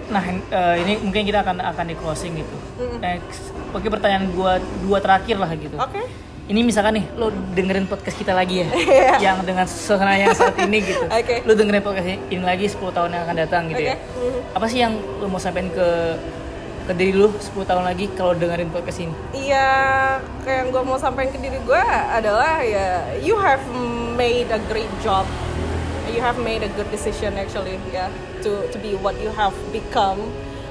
Nah, 0.06 0.22
eh, 0.22 0.76
ini 0.86 0.94
mungkin 1.02 1.26
kita 1.26 1.42
akan 1.42 1.58
akan 1.62 1.86
di 1.90 1.96
closing 1.98 2.38
gitu. 2.38 2.56
Next, 3.02 3.50
oke 3.74 3.88
pertanyaan 3.90 4.30
gua 4.32 4.58
dua 4.82 5.02
terakhir 5.02 5.36
lah 5.36 5.50
gitu. 5.54 5.76
Oke. 5.76 6.06
Ini 6.46 6.62
misalkan 6.62 7.02
nih, 7.02 7.06
lo 7.18 7.34
dengerin 7.58 7.90
podcast 7.90 8.22
kita 8.22 8.30
lagi 8.30 8.62
ya, 8.62 8.70
Iya. 8.78 9.18
yang 9.18 9.38
dengan 9.42 9.66
suasana 9.66 10.14
yang 10.14 10.30
saat 10.30 10.54
ini 10.62 10.78
gitu. 10.78 11.02
Oke. 11.18 11.42
Lo 11.42 11.58
dengerin 11.58 11.82
podcast 11.82 12.06
ini 12.06 12.44
lagi 12.46 12.70
10 12.70 12.78
tahun 12.94 13.10
yang 13.18 13.24
akan 13.26 13.38
datang 13.42 13.64
gitu 13.74 13.82
ya. 13.82 13.98
Oke. 13.98 14.30
Mhm. 14.30 14.40
Apa 14.54 14.66
sih 14.70 14.78
yang 14.78 14.94
lo 14.94 15.26
mau 15.26 15.42
sampaikan 15.42 15.74
ke 15.74 15.88
ke 16.86 16.94
diri 16.94 17.18
lo 17.18 17.34
10 17.34 17.66
tahun 17.66 17.82
lagi 17.82 18.06
kalau 18.14 18.38
dengerin 18.38 18.70
podcast 18.70 19.02
ini? 19.02 19.14
Iya, 19.34 19.70
kayak 20.46 20.58
yang 20.62 20.70
gue 20.70 20.84
mau 20.86 21.02
sampaikan 21.02 21.34
ke 21.34 21.40
diri 21.42 21.58
gue 21.58 21.82
adalah 22.14 22.62
ya, 22.62 23.10
you 23.26 23.34
have 23.42 23.66
made 24.14 24.46
a 24.54 24.62
great 24.70 24.94
job, 25.02 25.26
you 26.06 26.22
have 26.22 26.38
made 26.38 26.62
a 26.62 26.70
good 26.78 26.86
decision 26.94 27.34
actually 27.42 27.82
ya, 27.90 28.06
to 28.46 28.70
to 28.70 28.78
be 28.78 28.94
what 29.02 29.18
you 29.18 29.34
have 29.34 29.58
become. 29.74 30.22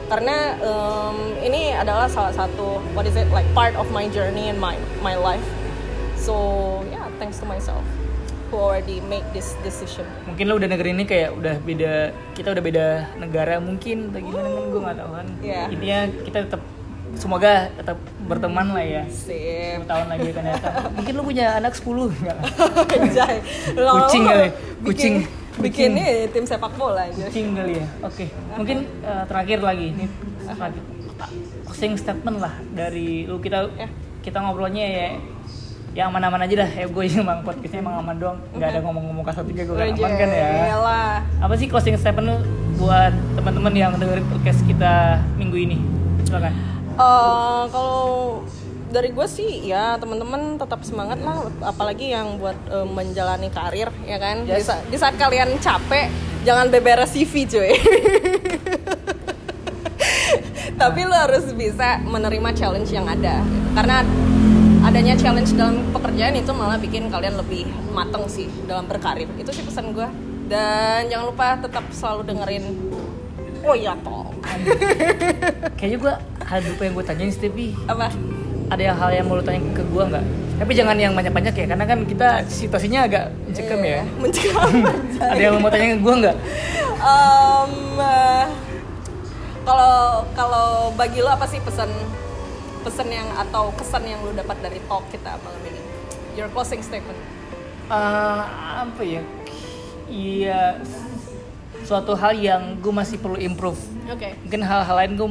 Karena 0.07 0.55
em, 0.63 1.17
ini 1.43 1.75
adalah 1.75 2.07
salah 2.07 2.31
satu 2.31 2.79
what 2.95 3.05
is 3.05 3.19
it 3.19 3.27
like 3.35 3.49
part 3.51 3.75
of 3.75 3.91
my 3.91 4.07
journey 4.15 4.47
and 4.47 4.57
my 4.63 4.79
my 5.03 5.19
life. 5.19 5.45
So 6.15 6.35
yeah, 6.89 7.11
thanks 7.19 7.43
to 7.43 7.47
myself 7.51 7.83
who 8.55 8.63
already 8.63 9.03
made 9.11 9.27
this 9.35 9.59
decision. 9.67 10.07
Mungkin 10.31 10.45
lo 10.47 10.63
udah 10.63 10.69
dengerin 10.71 11.03
ini 11.03 11.05
kayak 11.11 11.35
udah 11.35 11.57
beda, 11.59 11.93
kita 12.39 12.55
udah 12.55 12.63
beda 12.63 12.87
negara 13.19 13.59
mungkin 13.59 14.15
atau 14.15 14.21
gimana 14.23 14.47
kan 14.47 14.65
gue 14.71 14.81
nggak 14.81 14.97
tahu 15.03 15.11
kan. 15.11 15.27
Iya. 15.43 15.63
Intinya 15.75 16.01
kita 16.23 16.39
tetap 16.47 16.63
semoga 17.19 17.71
tetap 17.75 17.99
berteman 18.27 18.67
lah 18.75 18.85
ya. 18.87 19.03
Sip. 19.11 19.83
10 19.83 19.91
tahun 19.91 20.07
lagi 20.07 20.27
akan 20.31 20.45
datang. 20.47 20.75
Mungkin 20.95 21.13
lu 21.19 21.23
punya 21.27 21.47
anak 21.59 21.73
10 21.75 22.15
enggak? 22.15 22.39
Kucing 24.05 24.23
kali. 24.23 24.49
Kucing. 24.87 25.15
Bikin 25.25 25.44
ini 25.63 26.05
tim 26.31 26.45
sepak 26.45 26.73
bola 26.75 27.07
aja. 27.07 27.25
Kucing 27.27 27.55
kali 27.55 27.79
ya. 27.79 27.87
Oke. 28.03 28.27
Mungkin 28.55 28.79
eh, 29.01 29.25
terakhir 29.27 29.59
lagi 29.61 29.87
ini 29.91 30.05
terakhir 30.45 30.83
closing 31.65 31.95
statement 31.97 32.37
lah 32.39 32.55
dari 32.71 33.25
lu 33.25 33.39
kita 33.39 33.71
Ya. 33.75 33.89
kita 34.21 34.41
ngobrolnya 34.41 34.85
ya 34.85 35.09
yang 35.95 36.11
aman-aman 36.11 36.43
aja 36.43 36.67
lah 36.67 36.71
ya 36.71 36.85
gue 36.85 37.05
emang 37.07 37.47
podcastnya 37.47 37.79
emang 37.79 38.03
aman 38.03 38.17
doang 38.19 38.39
nggak 38.51 38.67
ada 38.67 38.81
ngomong-ngomong 38.83 39.23
kasar 39.23 39.47
juga 39.47 39.63
gue 39.63 39.77
aman 39.95 40.13
kan 40.13 40.27
ya 40.27 40.49
iyalah. 40.67 41.23
apa 41.39 41.55
sih 41.55 41.71
closing 41.71 41.95
statement 41.95 42.27
lu 42.27 42.37
buat 42.75 43.15
teman-teman 43.39 43.73
yang 43.73 43.93
dengerin 43.95 44.27
podcast 44.27 44.67
kita 44.67 45.23
minggu 45.39 45.55
ini 45.57 45.79
silakan 46.27 46.51
Eh, 46.95 47.63
kalau 47.71 48.43
dari 48.95 49.11
gue 49.11 49.27
sih 49.27 49.67
ya 49.67 49.99
teman-teman 49.99 50.55
tetap 50.55 50.81
semangat 50.81 51.19
lah 51.19 51.43
apalagi 51.61 52.07
yang 52.09 52.39
buat 52.39 52.55
eh, 52.71 52.87
menjalani 52.87 53.51
karir 53.51 53.91
ya 54.05 54.17
kan? 54.17 54.47
Di, 54.47 54.55
Yes. 54.55 54.65
sa- 54.65 54.85
di 54.85 54.95
saat 54.95 55.19
kalian 55.19 55.59
capek 55.59 56.07
jangan 56.43 56.71
beberes 56.71 57.11
CV 57.11 57.45
cuy. 57.45 57.75
Tapi 60.75 61.01
lo 61.03 61.15
harus 61.15 61.51
bisa 61.53 61.99
menerima 62.01 62.51
challenge 62.53 62.91
yang 62.91 63.07
ada. 63.07 63.43
Karena 63.73 64.03
adanya 64.83 65.15
challenge 65.15 65.51
dalam 65.53 65.91
pekerjaan 65.91 66.35
itu 66.35 66.51
malah 66.51 66.77
bikin 66.77 67.09
kalian 67.09 67.35
lebih 67.35 67.65
mateng 67.91 68.27
sih 68.27 68.47
dalam 68.65 68.85
berkarir. 68.85 69.27
Itu 69.35 69.51
sih 69.51 69.63
pesan 69.63 69.91
gue 69.91 70.07
dan 70.45 71.09
jangan 71.09 71.27
lupa 71.27 71.57
tetap 71.57 71.85
selalu 71.89 72.23
dengerin 72.27 72.65
oh 73.65 73.73
iya 73.73 73.97
toh 73.97 74.29
kayaknya 75.73 75.97
gue 75.97 76.15
hal 76.45 76.61
lupa 76.61 76.83
yang 76.85 76.93
gue 76.93 77.05
tanyain 77.09 77.33
tapi 77.33 77.65
apa 77.89 78.13
ada 78.75 78.91
hal 78.91 79.11
yang 79.15 79.27
mau 79.31 79.39
lu 79.39 79.45
tanya 79.47 79.63
ke 79.71 79.83
gue 79.87 80.05
nggak? 80.11 80.25
Tapi 80.55 80.73
jangan 80.75 80.97
yang 80.99 81.15
banyak-banyak 81.15 81.55
ya 81.55 81.67
karena 81.71 81.85
kan 81.87 81.99
kita 82.07 82.29
situasinya 82.47 83.07
agak 83.07 83.31
mencekam 83.47 83.81
ya. 83.83 84.03
Mencekam 84.19 84.71
ada 85.33 85.43
yang 85.43 85.63
mau 85.63 85.71
tanya 85.71 85.95
ke 85.95 86.01
gue 86.03 86.15
nggak? 86.27 86.37
Eh, 87.95 88.45
kalau 89.65 90.27
kalau 90.35 90.93
bagi 90.99 91.23
lo 91.23 91.31
apa 91.31 91.47
sih 91.47 91.63
pesan 91.63 91.89
pesan 92.85 93.09
yang 93.09 93.29
atau 93.39 93.73
kesan 93.79 94.05
yang 94.05 94.21
lo 94.21 94.35
dapat 94.35 94.59
dari 94.61 94.83
talk 94.91 95.07
kita 95.15 95.39
malam 95.41 95.63
ini? 95.71 95.81
Your 96.35 96.51
closing 96.51 96.83
statement. 96.83 97.17
Eh, 97.89 98.43
apa 98.83 99.03
ya? 99.07 99.23
Iya 100.11 100.83
suatu 101.85 102.17
hal 102.17 102.33
yang 102.41 102.81
gue 102.81 102.91
masih 102.91 103.21
perlu 103.21 103.37
improve. 103.37 103.79
Oke. 104.09 104.35
Mungkin 104.49 104.61
hal-hal 104.65 104.97
lain 105.05 105.13
gue 105.15 105.31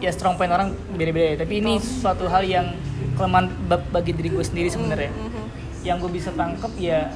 ya 0.00 0.10
strong 0.10 0.34
point 0.34 0.48
orang 0.48 0.68
beda-beda 0.90 1.26
ya 1.30 1.38
tapi 1.38 1.60
ini 1.60 1.76
suatu 1.76 2.24
hal 2.24 2.42
yang 2.42 2.72
kelemahan 3.14 3.48
ba- 3.64 3.84
bagi 3.90 4.12
diri 4.12 4.28
gue 4.30 4.40
sendiri 4.40 4.68
sebenarnya 4.68 5.12
Mhm. 5.12 5.44
yang 5.82 5.96
gue 5.96 6.10
bisa 6.10 6.30
tangkep 6.30 6.72
ya 6.76 7.12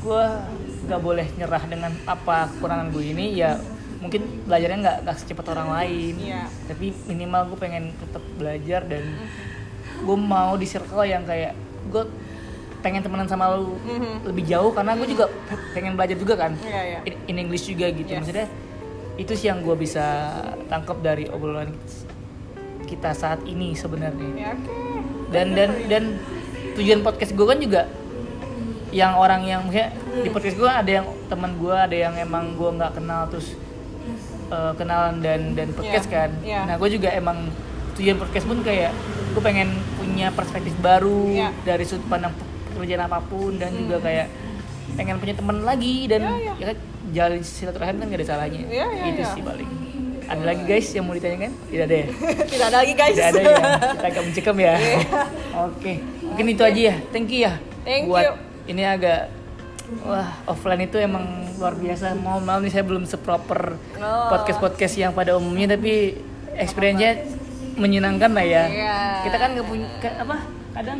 gue 0.00 0.24
gak 0.84 1.00
boleh 1.00 1.26
nyerah 1.32 1.62
dengan 1.64 1.92
apa 2.04 2.50
kekurangan 2.50 2.90
gue 2.90 3.04
ini 3.06 3.36
ya 3.36 3.56
mungkin 3.96 4.20
belajarnya 4.44 4.78
nggak 4.78 4.96
nggak 5.00 5.16
secepat 5.16 5.46
orang 5.48 5.68
lain 5.72 6.14
Iya. 6.20 6.44
tapi 6.66 6.92
minimal 7.06 7.48
gue 7.48 7.58
pengen 7.58 7.84
tetap 7.96 8.20
belajar 8.34 8.84
dan 8.84 9.00
gue 9.96 10.16
mau 10.18 10.54
di 10.54 10.66
circle 10.66 11.00
yang 11.02 11.24
kayak 11.24 11.56
gue 11.86 12.04
pengen 12.80 13.00
temenan 13.00 13.24
sama 13.24 13.48
lu 13.54 13.80
Mhm. 13.80 14.28
lebih 14.28 14.44
jauh 14.44 14.70
karena 14.70 14.92
gue 14.92 15.08
juga 15.08 15.24
pe- 15.48 15.64
pengen 15.72 15.94
belajar 15.94 16.16
juga 16.16 16.34
kan 16.36 16.52
Iya, 16.60 16.82
iya. 16.84 16.98
in, 17.04 17.14
in 17.26 17.36
English 17.40 17.64
juga 17.64 17.88
gitu 17.88 18.04
Yes. 18.06 18.18
maksudnya 18.20 18.46
itu 19.14 19.32
sih 19.32 19.46
yang 19.46 19.62
gue 19.62 19.72
bisa 19.74 20.04
tangkap 20.66 20.98
dari 21.00 21.24
obrolan 21.26 21.72
kita 22.94 23.10
saat 23.10 23.42
ini 23.44 23.74
sebenarnya 23.74 24.30
ya 24.32 24.50
oke 24.52 24.74
dan 25.28 25.46
dan 25.52 25.70
dan 25.86 26.04
tujuan 26.74 27.00
podcast 27.00 27.32
gue 27.32 27.44
kan 27.44 27.58
juga 27.58 27.82
yang 28.90 29.14
orang 29.14 29.42
yang 29.42 29.60
maksudnya 29.62 29.90
di 30.16 30.30
podcast 30.30 30.54
gue 30.54 30.70
ada 30.70 30.90
yang 30.92 31.06
teman 31.26 31.58
gue 31.58 31.74
ada 31.74 31.96
yang 32.00 32.14
emang 32.14 32.54
gue 32.54 32.70
nggak 32.72 32.94
kenal 32.94 33.26
terus 33.26 33.58
eh, 34.48 34.72
kenalan 34.74 35.18
dan 35.18 35.52
dan 35.52 35.68
podcast 35.70 36.06
Iya, 36.06 36.14
kan 36.14 36.30
iya. 36.40 36.60
nah 36.64 36.74
gue 36.78 36.88
juga 36.88 37.10
emang 37.10 37.50
tujuan 37.94 38.16
podcast 38.16 38.46
pun 38.46 38.58
kayak 38.62 38.94
gue 39.34 39.42
pengen 39.42 39.68
punya 39.96 40.30
perspektif 40.30 40.74
baru 40.78 41.26
Iya. 41.26 41.50
dari 41.66 41.82
sudut 41.82 42.06
pandang 42.06 42.30
pekerjaan 42.70 43.02
apa 43.04 43.18
pun 43.20 43.54
dan 43.54 43.74
juga 43.74 43.98
kayak 43.98 44.26
pengen 44.94 45.18
punya 45.18 45.34
teman 45.34 45.58
lagi 45.62 46.06
dan 46.06 46.22
Iya, 46.22 46.34
iya. 46.38 46.52
ya 46.54 46.66
kan 46.70 46.78
jalin 47.10 47.42
silaturahim 47.42 47.96
kan 47.98 48.06
gak 48.08 48.18
ada 48.18 48.28
salahnya 48.28 48.62
Iya, 48.64 48.86
iya, 48.90 49.04
itu 49.10 49.22
iya. 49.22 49.30
sih 49.30 49.42
paling 49.42 49.70
ada 50.26 50.42
lagi 50.42 50.62
guys 50.62 50.88
yang 50.90 51.04
mau 51.04 51.12
ditanyakan 51.12 51.52
tidak 51.66 51.84
ada 51.84 51.96
ya 51.96 52.06
tidak 52.50 52.66
ada 52.66 52.76
lagi 52.78 52.94
guys 52.94 53.14
tidak 53.14 53.28
ada 53.28 53.40
ya 53.40 53.56
kita 53.94 54.06
agak 54.06 54.22
mencekam 54.22 54.56
ya 54.58 54.74
Iya. 54.74 54.98
oke 55.62 55.92
mungkin 56.24 56.46
itu 56.48 56.62
aja 56.62 56.80
ya 56.82 56.96
thank 57.10 57.28
you 57.28 57.40
ya 57.40 57.52
Thank 57.82 58.02
buat 58.06 58.24
you. 58.24 58.34
ini 58.66 58.82
agak 58.82 59.20
wah 60.02 60.28
offline 60.46 60.82
itu 60.82 60.96
emang 60.96 61.24
luar 61.54 61.74
biasa 61.74 62.16
mau 62.16 62.38
malam 62.38 62.62
nih 62.62 62.72
saya 62.72 62.82
belum 62.82 63.04
seproper 63.04 63.76
Oh. 63.94 64.28
podcast 64.28 64.58
podcast 64.58 64.94
yang 64.94 65.12
pada 65.12 65.32
umumnya 65.32 65.70
tapi 65.70 66.16
experience-nya 66.54 67.28
menyenangkan 67.74 68.30
lah 68.30 68.42
ya 68.42 68.64
Iya. 68.66 68.96
kita 69.22 69.36
kan 69.36 69.48
nggak 69.52 69.66
punya 69.66 69.86
apa 70.00 70.36
kadang 70.72 70.98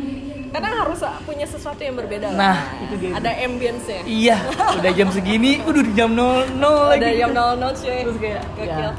karena 0.49 0.69
harus 0.77 1.03
punya 1.21 1.43
sesuatu 1.43 1.83
yang 1.83 1.99
berbeda 1.99 2.31
lah. 2.31 2.39
Nah, 2.55 2.57
itu 2.79 2.95
dia. 2.97 3.11
ada 3.11 3.27
ambience 3.35 3.83
nya 3.85 3.99
iya 4.05 4.37
udah 4.71 4.91
jam 4.93 5.09
segini 5.09 5.59
udah 5.61 5.83
jam 5.91 6.15
00 6.15 6.55
lagi 6.55 6.95
ada 6.95 7.09
jam 7.11 7.29
00 7.33 7.75
cuy 7.75 7.97
terus 7.99 8.17
kayak 8.17 8.43
Gokil. 8.55 8.71
ya, 8.71 8.91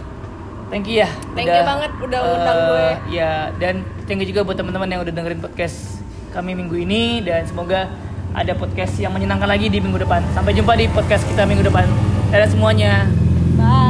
thank 0.69 0.85
you 0.87 1.03
ya. 1.03 1.11
Thank 1.35 1.51
you 1.51 1.63
banget 1.65 1.91
udah 2.01 2.21
undang 2.23 2.59
eh, 2.59 2.67
gue. 2.67 2.89
ya 3.19 3.33
dan 3.57 3.85
thank 4.05 4.21
you 4.23 4.29
juga 4.29 4.47
buat 4.47 4.57
teman-teman 4.59 4.89
yang 4.89 5.01
udah 5.03 5.15
dengerin 5.15 5.41
podcast 5.41 6.03
kami 6.35 6.53
minggu 6.53 6.77
ini 6.77 7.25
dan 7.25 7.49
semoga 7.49 7.89
ada 8.37 8.53
podcast 8.53 9.01
yang 9.01 9.17
menyenangkan 9.17 9.49
lagi 9.49 9.73
di 9.73 9.81
minggu 9.81 10.03
depan. 10.05 10.21
Sampai 10.37 10.53
jumpa 10.53 10.77
di 10.77 10.91
podcast 10.93 11.25
kita 11.25 11.49
minggu 11.49 11.65
depan. 11.65 11.89
Dadah 12.29 12.49
semuanya. 12.53 13.09
Bye 13.57 13.86